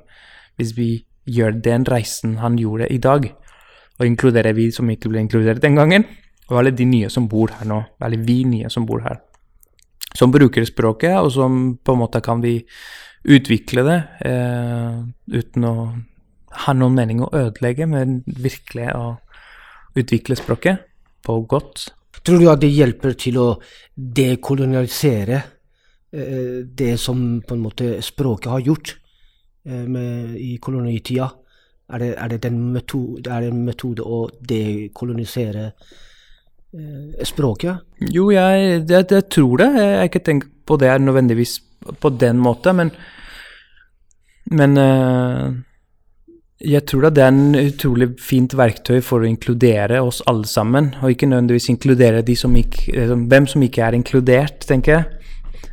hvis 0.56 0.74
vi 0.76 0.90
gjør 1.30 1.60
den 1.62 1.86
reisen 1.88 2.38
han 2.40 2.58
gjorde 2.58 2.88
i 2.92 2.98
dag, 2.98 3.30
og 4.00 4.06
inkluderer 4.06 4.56
vi 4.56 4.70
som 4.72 4.90
ikke 4.90 5.10
ble 5.12 5.22
inkludert 5.24 5.62
den 5.62 5.78
gangen, 5.78 6.06
og 6.50 6.58
alle 6.60 6.74
de 6.74 6.86
nye 6.88 7.10
som 7.12 7.28
bor 7.30 7.52
her 7.54 7.68
nå, 7.68 7.82
eller 8.02 8.24
vi 8.26 8.42
nye 8.48 8.70
som 8.72 8.86
bor 8.88 9.04
her, 9.04 9.20
som 10.16 10.32
bruker 10.34 10.66
språket, 10.66 11.14
og 11.20 11.30
som 11.32 11.60
på 11.76 11.94
en 11.94 12.02
måte 12.02 12.22
kan 12.24 12.42
vi 12.42 12.58
utvikle 13.30 13.84
det, 13.86 13.98
eh, 14.26 15.00
uten 15.30 15.64
å 15.68 15.74
ha 16.64 16.72
noen 16.74 16.96
mening 16.96 17.22
å 17.22 17.30
ødelegge, 17.30 17.86
men 17.86 18.22
virkelig 18.26 18.88
å 18.96 19.18
utvikle 20.00 20.36
språket 20.38 20.86
på 21.26 21.46
godt. 21.46 21.90
Tror 22.24 22.40
du 22.40 22.48
at 22.50 22.60
det 22.60 22.72
hjelper 22.72 23.14
til 23.18 23.38
å 23.40 23.48
dekolonialisere 23.94 25.42
det 26.10 26.96
som 26.98 27.40
på 27.46 27.54
en 27.54 27.62
måte 27.62 27.92
språket 28.02 28.50
har 28.50 28.64
gjort 28.66 28.96
eh, 29.66 29.86
med, 29.86 30.34
i 30.36 30.56
kolonitida? 30.62 31.30
Er 31.90 31.98
det, 31.98 32.10
er, 32.18 32.36
det 32.38 32.52
metode, 32.52 33.30
er 33.30 33.42
det 33.42 33.50
en 33.50 33.64
metode 33.66 34.02
å 34.06 34.20
dekolonisere 34.46 35.70
eh, 35.70 37.24
språket? 37.26 37.86
Jo, 38.14 38.28
jeg, 38.34 38.84
jeg, 38.88 39.06
jeg, 39.10 39.26
tror 39.30 39.62
det. 39.62 39.70
Jeg 39.74 39.96
har 39.98 40.10
ikke 40.10 40.26
tenkt 40.26 40.52
på 40.66 40.78
det 40.78 40.92
nødvendigvis 41.02 41.56
på 42.00 42.12
den 42.20 42.38
måten, 42.42 42.76
men 42.76 42.94
Men 44.50 44.76
eh, 44.76 45.52
jeg 46.60 46.84
tror 46.86 47.08
det 47.08 47.22
er 47.22 47.28
en 47.30 47.54
utrolig 47.54 48.08
fint 48.18 48.52
verktøy 48.58 49.00
for 49.00 49.22
å 49.22 49.28
inkludere 49.28 50.00
oss 50.02 50.20
alle 50.26 50.48
sammen, 50.50 50.90
og 51.00 51.12
ikke 51.12 51.28
nødvendigvis 51.30 51.70
inkludere 51.70 52.22
de 52.26 52.34
som 52.36 52.56
ikke, 52.56 52.90
eh, 52.92 53.14
hvem 53.14 53.46
som 53.46 53.62
ikke 53.62 53.84
er 53.86 53.94
inkludert, 53.94 54.66
tenker 54.66 54.92
jeg. 54.92 55.19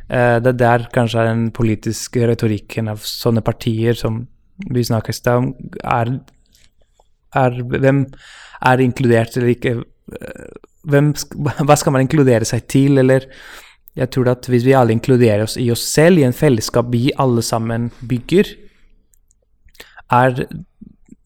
Eh, 0.08 0.38
det 0.40 0.54
er 0.54 0.60
der 0.62 0.88
kanskje 0.94 1.20
er 1.20 1.30
den 1.30 1.48
politiske 1.52 2.28
retorikken 2.30 2.88
av 2.88 3.04
sånne 3.04 3.44
partier 3.44 3.96
som 3.98 4.22
vi 4.72 4.82
snakker 4.82 5.14
om, 5.36 5.52
er, 5.84 6.14
er 7.36 7.58
Hvem 7.62 8.06
er 8.66 8.82
inkludert 8.82 9.36
eller 9.36 9.52
ikke? 9.54 9.76
Eh, 10.16 10.46
Hvem, 10.88 11.10
hva 11.68 11.76
skal 11.76 11.92
man 11.92 12.06
inkludere 12.06 12.46
seg 12.48 12.64
til, 12.70 12.96
eller 13.02 13.26
jeg 13.98 14.10
tror 14.14 14.30
at 14.32 14.46
hvis 14.48 14.64
vi 14.64 14.76
alle 14.78 14.94
inkluderer 14.94 15.42
oss 15.44 15.58
i 15.60 15.66
oss 15.74 15.82
selv, 15.90 16.20
i 16.20 16.24
en 16.24 16.36
fellesskap 16.36 16.88
vi 16.92 17.10
alle 17.18 17.42
sammen 17.44 17.90
bygger, 18.08 18.54
er 20.14 20.46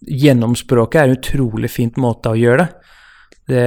gjennomspråket 0.03 0.99
er 0.99 1.11
en 1.11 1.19
utrolig 1.19 1.71
fint 1.71 2.01
måte 2.01 2.33
å 2.33 2.39
gjøre 2.39 2.65
det. 2.65 2.69
Det, 3.53 3.67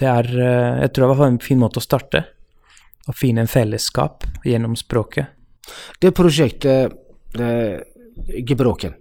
det 0.00 0.08
er 0.10 0.28
eh, 0.34 0.82
Jeg 0.86 0.92
tror 0.94 1.04
det 1.04 1.18
var 1.20 1.26
en 1.28 1.42
fin 1.44 1.60
måte 1.60 1.78
å 1.78 1.84
starte. 1.84 2.24
Å 3.10 3.16
finne 3.16 3.44
en 3.44 3.50
fellesskap 3.50 4.24
gjennom 4.46 4.76
språket. 4.78 5.34
Det 6.00 6.12
prosjektet 6.14 6.94
eh, 7.38 7.80
Gebråken, 8.46 8.94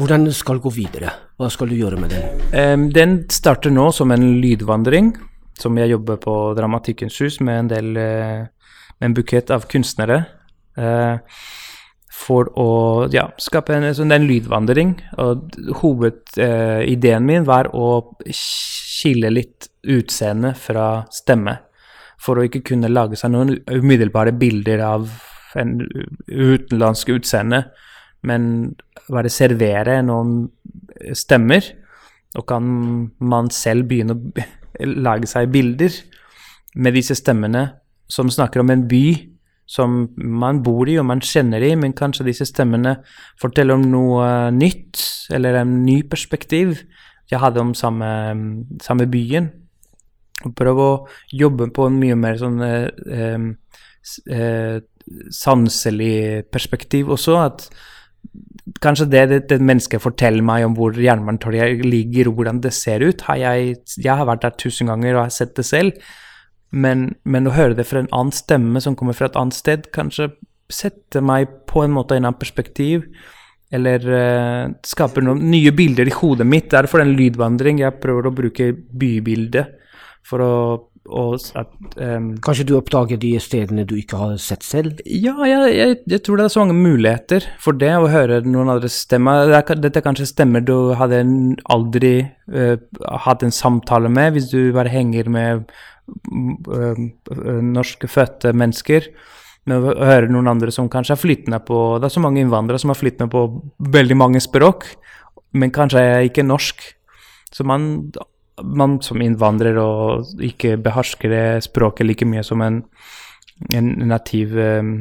hvordan 0.00 0.24
skal 0.34 0.58
gå 0.64 0.72
videre? 0.74 1.12
Hva 1.38 1.50
skal 1.52 1.70
du 1.70 1.76
gjøre 1.76 2.00
med 2.00 2.12
den? 2.12 2.86
Den 2.92 3.18
starter 3.30 3.70
nå 3.70 3.90
som 3.94 4.10
en 4.10 4.24
lydvandring, 4.42 5.12
som 5.60 5.76
jeg 5.78 5.92
jobber 5.92 6.18
på 6.22 6.36
Dramatikkens 6.58 7.18
hus 7.22 7.38
med 7.44 7.60
en 7.60 7.70
del 7.70 7.90
eh, 8.00 8.46
med 8.98 9.10
en 9.10 9.14
bukett 9.14 9.52
av 9.54 9.66
kunstnere. 9.70 10.22
Eh, 10.78 11.16
for 12.22 12.48
å 12.60 12.70
ja, 13.12 13.26
skape 13.40 13.74
en, 13.74 13.88
sånn, 13.96 14.14
en 14.14 14.26
lydvandring. 14.28 14.94
Og 15.22 15.56
hovedideen 15.80 17.26
min 17.26 17.46
var 17.48 17.72
å 17.74 17.88
skille 18.30 19.32
litt 19.32 19.68
utseende 19.82 20.54
fra 20.58 21.02
stemme. 21.10 21.56
For 22.22 22.38
å 22.38 22.46
ikke 22.46 22.62
kunne 22.72 22.90
lage 22.92 23.18
seg 23.18 23.32
noen 23.34 23.56
umiddelbare 23.66 24.34
bilder 24.38 24.82
av 24.86 25.08
en 25.58 25.80
utenlandsk 26.28 27.10
utseende, 27.16 27.64
men 28.22 28.44
bare 29.10 29.32
servere 29.32 29.98
noen 30.06 30.46
stemmer. 31.18 31.66
Og 32.38 32.46
kan 32.48 32.64
man 33.20 33.50
selv 33.52 33.90
begynne 33.90 34.16
å 34.16 34.88
lage 35.02 35.28
seg 35.28 35.50
bilder 35.52 35.92
med 36.80 36.96
disse 36.96 37.16
stemmene 37.18 37.66
som 38.08 38.30
snakker 38.32 38.62
om 38.62 38.72
en 38.72 38.86
by 38.88 39.04
som 39.68 40.06
man 40.16 40.60
bor 40.64 40.88
i 40.90 40.98
og 41.00 41.06
man 41.08 41.22
kjenner 41.24 41.62
i, 41.64 41.74
men 41.78 41.94
kanskje 41.96 42.26
disse 42.28 42.46
stemmene 42.48 42.98
forteller 43.40 43.78
om 43.78 43.86
noe 43.88 44.26
nytt, 44.54 45.00
eller 45.32 45.62
en 45.62 45.80
ny 45.86 46.02
perspektiv 46.08 46.82
jeg 47.30 47.40
hadde 47.40 47.62
om 47.62 47.72
samme, 47.76 48.08
samme 48.84 49.06
byen. 49.08 49.48
Prøve 50.58 50.86
å 50.86 51.00
jobbe 51.32 51.70
på 51.74 51.88
en 51.88 51.98
mye 52.00 52.18
mer 52.18 52.38
sånn 52.40 52.60
eh, 52.66 53.48
eh, 54.30 54.76
sanselig 55.32 56.14
perspektiv 56.52 57.12
også. 57.14 57.38
At 57.42 57.68
kanskje 58.82 59.08
det, 59.10 59.22
det, 59.30 59.40
det 59.50 59.60
mennesket 59.60 60.02
forteller 60.02 60.44
meg 60.46 60.66
om 60.66 60.76
hvor 60.78 60.96
Jernbanetorget 60.96 61.84
ligger, 61.86 62.30
og 62.30 62.40
hvordan 62.40 62.62
det 62.64 62.74
ser 62.76 63.04
ut, 63.04 63.24
har 63.28 63.40
jeg, 63.40 63.76
jeg 63.98 64.18
har 64.18 64.28
vært 64.28 64.46
der 64.46 64.58
tusen 64.60 64.90
ganger 64.90 65.16
og 65.16 65.24
har 65.26 65.34
sett 65.34 65.56
det 65.58 65.66
selv. 65.68 65.98
Men, 66.72 67.10
men, 67.28 67.46
å 67.46 67.52
høre 67.52 67.76
det 67.76 67.84
fra 67.84 68.00
en 68.00 68.10
annen 68.16 68.32
stemme 68.32 68.80
som 68.80 68.96
kommer 68.96 69.16
fra 69.16 69.28
et 69.28 69.36
annet 69.36 69.56
sted, 69.56 69.90
kanskje 69.92 70.30
setter 70.72 71.20
meg 71.24 71.50
på 71.68 71.82
en 71.84 71.92
måte 71.92 72.16
i 72.16 72.22
en 72.22 72.30
annen 72.30 72.40
perspektiv. 72.40 73.04
Eller 73.72 74.04
uh, 74.04 74.72
skaper 74.84 75.24
noen 75.24 75.46
nye 75.48 75.72
bilder 75.76 76.08
i 76.08 76.16
hodet 76.16 76.46
mitt. 76.48 76.70
Derfor 76.72 77.00
en 77.00 77.14
lydvandring. 77.16 77.80
Jeg 77.80 78.00
prøver 78.00 78.28
å 78.28 78.34
bruke 78.36 78.72
bybildet 78.72 79.78
for 80.26 80.44
å 80.44 80.54
og 81.10 81.34
at 81.58 81.70
um, 81.98 82.28
Kanskje 82.42 82.66
du 82.68 82.76
oppdager 82.76 83.18
de 83.18 83.32
stedene 83.42 83.84
du 83.88 83.96
ikke 83.98 84.20
har 84.20 84.36
sett 84.38 84.62
selv? 84.62 85.00
Ja, 85.02 85.34
jeg, 85.48 85.72
jeg, 85.74 85.96
jeg, 86.06 86.22
tror 86.22 86.38
det 86.38 86.44
er 86.46 86.52
så 86.54 86.62
mange 86.62 86.78
muligheter 86.78 87.46
for 87.62 87.74
det, 87.78 87.90
å 87.98 88.10
høre 88.10 88.38
noen 88.46 88.70
andre 88.76 88.90
stemmer. 88.92 89.50
Dette 89.50 89.98
er 89.98 90.06
kanskje 90.06 90.28
stemmer 90.30 90.62
du 90.62 90.92
hadde 90.98 91.24
aldri 91.74 92.14
uh, 92.54 92.76
hatt 93.26 93.42
en 93.42 93.54
samtale 93.54 94.12
med 94.12 94.36
hvis 94.36 94.50
du 94.52 94.70
bare 94.76 94.92
henger 94.94 95.30
med 95.32 95.66
uh, 95.66 97.04
norskfødte 97.66 98.54
mennesker. 98.54 99.10
Med 99.66 99.82
å 99.82 99.94
høre 100.06 100.30
noen 100.30 100.54
andre 100.54 100.70
som 100.74 100.90
kanskje 100.90 101.14
er 101.14 101.22
flytende 101.22 101.60
på 101.62 101.76
Det 102.02 102.08
er 102.08 102.14
så 102.14 102.22
mange 102.22 102.42
innvandrere 102.42 102.82
som 102.82 102.90
er 102.90 102.98
flytende 102.98 103.30
på 103.30 103.44
veldig 103.94 104.16
mange 104.18 104.42
språk, 104.42 104.86
men 105.58 105.74
kanskje 105.74 106.02
ikke 106.30 106.46
norsk. 106.46 106.82
Så 107.52 107.66
man 107.68 108.10
man 108.60 108.98
som 109.04 109.22
innvandrer 109.24 109.78
og 109.80 110.32
ikke 110.44 110.76
behersker 110.82 111.32
det 111.32 111.44
språket 111.68 112.08
like 112.08 112.28
mye 112.28 112.44
som 112.44 112.60
en, 112.64 112.82
en 113.72 113.92
nativ 114.10 114.56
eh, 114.58 114.98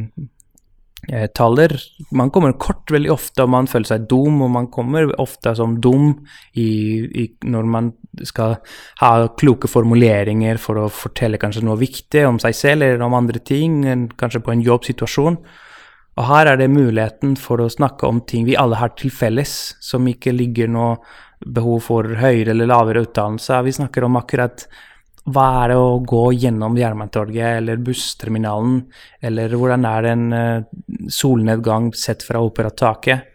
taler. 1.35 1.73
Man 2.15 2.31
kommer 2.31 2.53
kort 2.61 2.91
veldig 2.93 3.11
ofte, 3.11 3.43
og 3.43 3.51
man 3.55 3.67
føler 3.67 3.89
seg 3.89 4.05
dum, 4.09 4.41
og 4.45 4.53
man 4.53 4.69
kommer 4.73 5.09
ofte 5.21 5.55
som 5.57 5.79
dum 5.81 6.13
i, 6.53 6.69
i, 7.23 7.25
når 7.43 7.67
man 7.67 7.91
skal 8.27 8.59
ha 9.01 9.11
kloke 9.39 9.69
formuleringer 9.71 10.61
for 10.61 10.79
å 10.79 10.91
fortelle 10.93 11.41
kanskje 11.41 11.65
noe 11.65 11.79
viktig 11.81 12.23
om 12.27 12.39
seg 12.43 12.55
selv 12.57 12.87
eller 12.87 13.03
om 13.05 13.17
andre 13.17 13.41
ting, 13.43 13.83
kanskje 14.19 14.43
på 14.45 14.55
en 14.55 14.63
jobbsituasjon. 14.65 15.41
Og 16.19 16.27
her 16.27 16.51
er 16.51 16.59
det 16.59 16.71
muligheten 16.71 17.37
for 17.39 17.63
å 17.63 17.71
snakke 17.71 18.07
om 18.07 18.19
ting 18.27 18.45
vi 18.45 18.57
alle 18.59 18.79
har 18.81 18.91
til 18.99 19.13
felles, 19.15 19.75
som 19.81 20.07
ikke 20.07 20.35
ligger 20.35 20.69
noe 20.71 20.97
behov 21.45 21.83
for 21.87 22.07
høyere 22.21 22.53
eller 22.53 22.69
lavere 22.69 23.03
utdannelse. 23.05 23.61
Vi 23.65 23.75
snakker 23.79 24.05
om 24.05 24.19
akkurat 24.19 24.65
hva 25.29 25.45
er 25.61 25.71
det 25.71 25.77
å 25.77 25.99
gå 26.07 26.23
gjennom 26.33 26.77
Jernbanetorget 26.79 27.59
eller 27.59 27.81
bussterminalen, 27.85 28.79
eller 29.21 29.53
hvordan 29.53 29.85
er 29.85 30.05
det 30.05 30.13
en 30.15 30.33
uh, 30.33 30.63
solnedgang 31.13 31.91
sett 31.93 32.25
fra 32.25 32.41
operataket, 32.41 33.27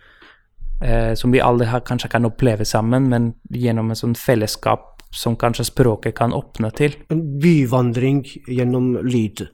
uh, 0.82 1.12
som 1.14 1.34
vi 1.34 1.42
alle 1.42 1.68
har, 1.70 1.84
kanskje 1.86 2.10
kan 2.16 2.26
oppleve 2.26 2.66
sammen, 2.66 3.06
men 3.12 3.30
gjennom 3.54 3.92
en 3.92 4.02
sånn 4.02 4.18
fellesskap 4.18 4.96
som 5.14 5.38
kanskje 5.38 5.68
språket 5.70 6.16
kan 6.18 6.34
åpne 6.34 6.72
til. 6.76 6.98
En 7.14 7.22
byvandring 7.40 8.24
gjennom 8.50 8.96
lyd? 9.06 9.46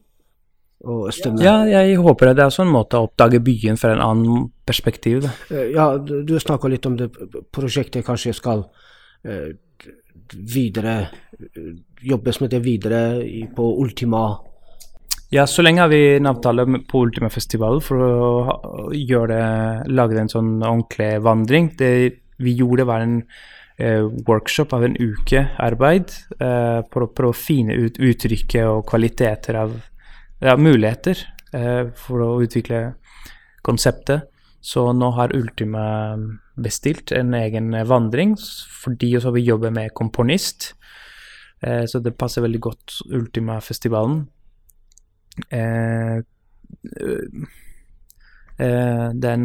Ja, 1.42 1.62
jeg 1.68 1.98
håper 2.02 2.32
det 2.32 2.42
er 2.42 2.50
også 2.50 2.64
en 2.66 2.72
måte 2.74 2.98
å 2.98 3.06
oppdage 3.06 3.42
byen 3.44 3.78
fra 3.78 3.92
en 3.94 4.02
annen 4.02 4.46
perspektiv. 4.66 5.22
Da. 5.24 5.34
Eh, 5.54 5.72
ja, 5.76 5.92
du 5.98 6.34
snakka 6.40 6.70
litt 6.72 6.86
om 6.88 6.96
det 6.98 7.10
prosjektet 7.54 8.06
kanskje 8.06 8.34
skal 8.34 8.64
eh, 9.22 9.52
videre 10.32 10.96
eh, 11.02 11.74
jobbes 12.02 12.40
med 12.42 12.50
det 12.50 12.62
videre 12.64 13.02
i, 13.22 13.44
på 13.46 13.68
Ultima. 13.82 14.24
Ja, 15.32 15.46
så 15.48 15.62
lenge 15.64 15.80
har 15.80 15.88
vi 15.88 16.16
en 16.16 16.28
avtale 16.28 16.66
på 16.88 17.06
Ultima 17.06 17.30
Festival 17.32 17.80
for 17.80 18.02
å 18.02 18.82
gjøre 18.92 19.30
det, 19.32 19.94
lage 19.94 20.18
en 20.20 20.28
sånn 20.28 20.52
ordentlig 20.58 21.14
vandring. 21.24 21.70
Det 21.78 21.92
vi 22.42 22.56
gjorde, 22.58 22.84
var 22.84 23.06
en 23.06 23.22
eh, 23.78 24.02
workshop 24.26 24.74
av 24.76 24.84
en 24.84 24.98
uke 24.98 25.46
arbeid 25.62 26.12
eh, 26.36 26.82
for 26.92 27.06
å 27.06 27.10
prøve 27.14 27.32
å 27.32 27.38
finne 27.38 27.78
ut 27.78 27.96
uttrykket 28.02 28.66
og 28.66 28.84
kvaliteter 28.90 29.62
av 29.62 29.78
ja, 30.42 30.56
muligheter 30.58 31.18
eh, 31.54 31.88
for 31.96 32.24
å 32.24 32.30
utvikle 32.42 32.84
konseptet. 33.62 34.28
Så 34.62 34.84
nå 34.94 35.08
har 35.16 35.34
Ultima 35.34 36.14
bestilt 36.54 37.10
en 37.16 37.34
egen 37.34 37.72
vandring, 37.88 38.36
fordi 38.82 39.10
også 39.18 39.32
vi 39.34 39.46
jobber 39.46 39.74
med 39.74 39.94
komponist. 39.98 40.72
Eh, 41.62 41.84
så 41.86 42.02
det 42.02 42.16
passer 42.18 42.44
veldig 42.44 42.62
godt 42.62 43.00
Ultima-festivalen. 43.10 44.22
Eh, 45.50 46.22
den 48.62 49.44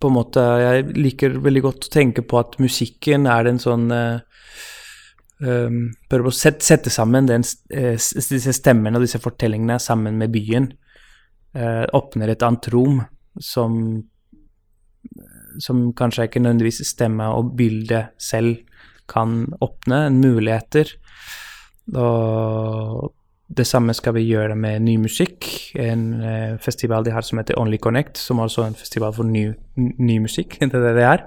på 0.00 0.08
en 0.08 0.14
måte 0.14 0.42
Jeg 0.62 0.84
liker 0.94 1.34
veldig 1.42 1.62
godt 1.66 1.88
å 1.88 1.92
tenke 1.92 2.22
på 2.24 2.38
at 2.38 2.54
musikken 2.62 3.26
er 3.28 3.50
en 3.50 3.58
sånn 3.60 3.90
um, 5.42 5.80
prøve 6.10 6.30
å 6.30 6.34
sette, 6.34 6.64
sette 6.64 6.92
sammen 6.92 7.28
den, 7.28 7.44
uh, 7.74 7.94
disse 7.96 8.54
stemmene 8.56 8.98
og 8.98 9.06
disse 9.06 9.20
fortellingene 9.22 9.78
sammen 9.82 10.18
med 10.20 10.32
byen. 10.34 10.70
Uh, 11.52 11.84
åpner 11.92 12.32
et 12.32 12.42
annet 12.46 12.68
rom 12.72 13.02
som, 13.40 13.74
som 15.60 15.82
kanskje 15.96 16.28
ikke 16.28 16.40
nødvendigvis 16.40 16.80
stemmer 16.88 17.36
og 17.36 17.52
bildet 17.58 18.14
selv 18.20 18.62
kan 19.10 19.44
åpne. 19.60 20.06
Muligheter. 20.14 20.94
Og 21.98 23.12
det 23.52 23.66
samme 23.68 23.92
skal 23.92 24.14
vi 24.16 24.24
gjøre 24.24 24.56
med 24.56 24.86
ny 24.86 24.96
musikk. 25.02 25.48
En 25.76 26.08
uh, 26.22 26.58
festival 26.62 27.04
de 27.04 27.12
har 27.12 27.26
som 27.26 27.42
heter 27.42 27.58
Only 27.60 27.80
Connect, 27.82 28.16
som 28.16 28.40
også 28.40 28.64
er 28.64 28.72
en 28.72 28.80
festival 28.80 29.12
for 29.16 29.28
ny, 29.28 29.50
ny 29.76 30.18
musikk. 30.24 30.56
Det 30.60 30.72
er 30.72 30.88
det 30.88 30.96
det 30.96 31.08
er. 31.08 31.24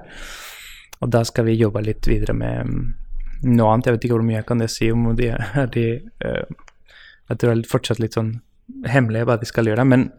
Og 1.04 1.12
da 1.12 1.21
skal 1.28 1.45
vi 1.45 1.60
jobbe 1.60 1.84
litt 1.86 2.08
videre 2.08 2.34
med 2.34 2.95
noe 3.43 3.71
annet. 3.71 3.89
Jeg 3.89 3.98
vet 3.98 4.08
ikke 4.08 4.17
hvor 4.17 4.28
mye 4.28 4.39
jeg 4.39 4.50
kan 4.50 4.62
det 4.63 4.71
si 4.74 4.91
om 4.93 5.10
de, 5.17 5.32
de 5.76 5.86
uh, 6.26 6.43
Jeg 7.30 7.39
tror 7.41 7.52
det 7.52 7.58
er 7.58 7.71
fortsatt 7.71 8.04
litt 8.04 8.17
sånn 8.17 8.38
hemmelig 8.89 9.26
hva 9.28 9.39
de 9.41 9.50
skal 9.50 9.67
gjøre. 9.69 9.86
Men 9.88 10.10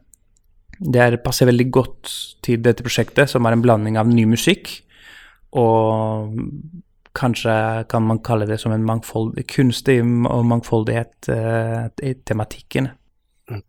det 0.77 1.01
er, 1.01 1.17
passer 1.25 1.49
veldig 1.49 1.71
godt 1.73 2.13
til 2.45 2.61
dette 2.63 2.85
prosjektet, 2.85 3.31
som 3.33 3.47
er 3.47 3.57
en 3.57 3.63
blanding 3.65 3.97
av 3.99 4.11
ny 4.11 4.27
musikk 4.29 4.75
og 5.57 6.37
kanskje 7.17 7.85
kan 7.89 8.05
man 8.05 8.21
kalle 8.25 8.47
det 8.49 8.59
som 8.61 8.73
en 8.73 8.85
mangfold, 8.85 9.39
kunstig 9.49 10.01
og 10.03 10.45
mangfoldighet 10.45 11.31
uh, 11.33 11.87
i 12.05 12.13
tematikken. 12.29 12.91
Mm. 13.49 13.63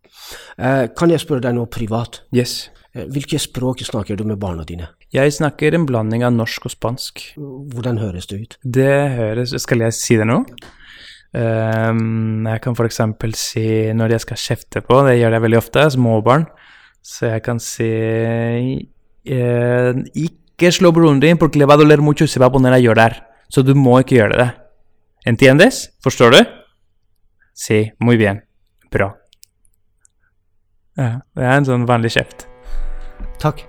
Uh, 0.58 0.84
kan 0.98 1.12
jeg 1.12 1.22
spørre 1.22 1.46
deg 1.46 1.56
noe 1.56 1.70
privat? 1.72 2.22
Yes. 2.34 2.68
Hvilke 3.06 3.38
språk 3.40 3.84
snakker 3.86 4.18
du 4.18 4.24
med 4.26 4.40
barna 4.42 4.64
dine? 4.66 4.90
Jeg 5.14 5.32
snakker 5.36 5.76
en 5.76 5.86
blanding 5.88 6.24
av 6.26 6.34
norsk 6.34 6.66
og 6.68 6.74
spansk. 6.74 7.22
Hvordan 7.38 8.00
høres 8.02 8.28
det 8.30 8.40
ut? 8.40 8.58
Det 8.64 8.96
høres 9.14 9.54
Skal 9.62 9.84
jeg 9.86 9.96
si 9.96 10.18
det 10.18 10.26
nå? 10.28 10.42
Um, 11.28 12.46
jeg 12.48 12.62
kan 12.64 12.74
f.eks. 12.74 13.00
si 13.36 13.66
når 13.92 14.16
jeg 14.16 14.24
skal 14.24 14.40
kjefte 14.40 14.82
på, 14.84 15.02
det 15.04 15.18
gjør 15.18 15.36
jeg 15.36 15.44
veldig 15.44 15.58
ofte, 15.60 15.84
småbarn, 15.92 16.46
så 17.04 17.34
jeg 17.34 17.42
kan 17.44 17.60
si 17.60 17.88
uh, 19.28 19.92
Ikke 20.16 20.72
slå 20.72 20.90
broren 20.96 21.20
din, 21.20 21.38
porque 21.38 21.60
le 21.60 21.68
va 21.68 21.76
a 21.76 21.82
doler 21.82 22.00
mucho 22.00 22.24
y 22.24 22.28
se 22.28 22.40
va 22.40 22.46
a 22.46 22.50
poner 22.50 22.72
a 22.72 22.80
llorar. 22.80 23.22
Så 23.48 23.62
du 23.62 23.74
må 23.74 24.00
ikke 24.00 24.18
gjøre 24.18 24.40
det. 24.40 24.50
Entiendes? 25.26 25.88
Forstår 26.02 26.30
du? 26.34 26.40
Si, 27.54 27.90
muy 28.00 28.16
bien. 28.16 28.42
Bra. 28.90 29.12
Ja, 30.98 31.20
det 31.36 31.44
er 31.44 31.56
en 31.56 31.68
sånn 31.68 31.86
vanlig 31.86 32.16
kjeft. 32.16 32.48
Takk. 33.38 33.67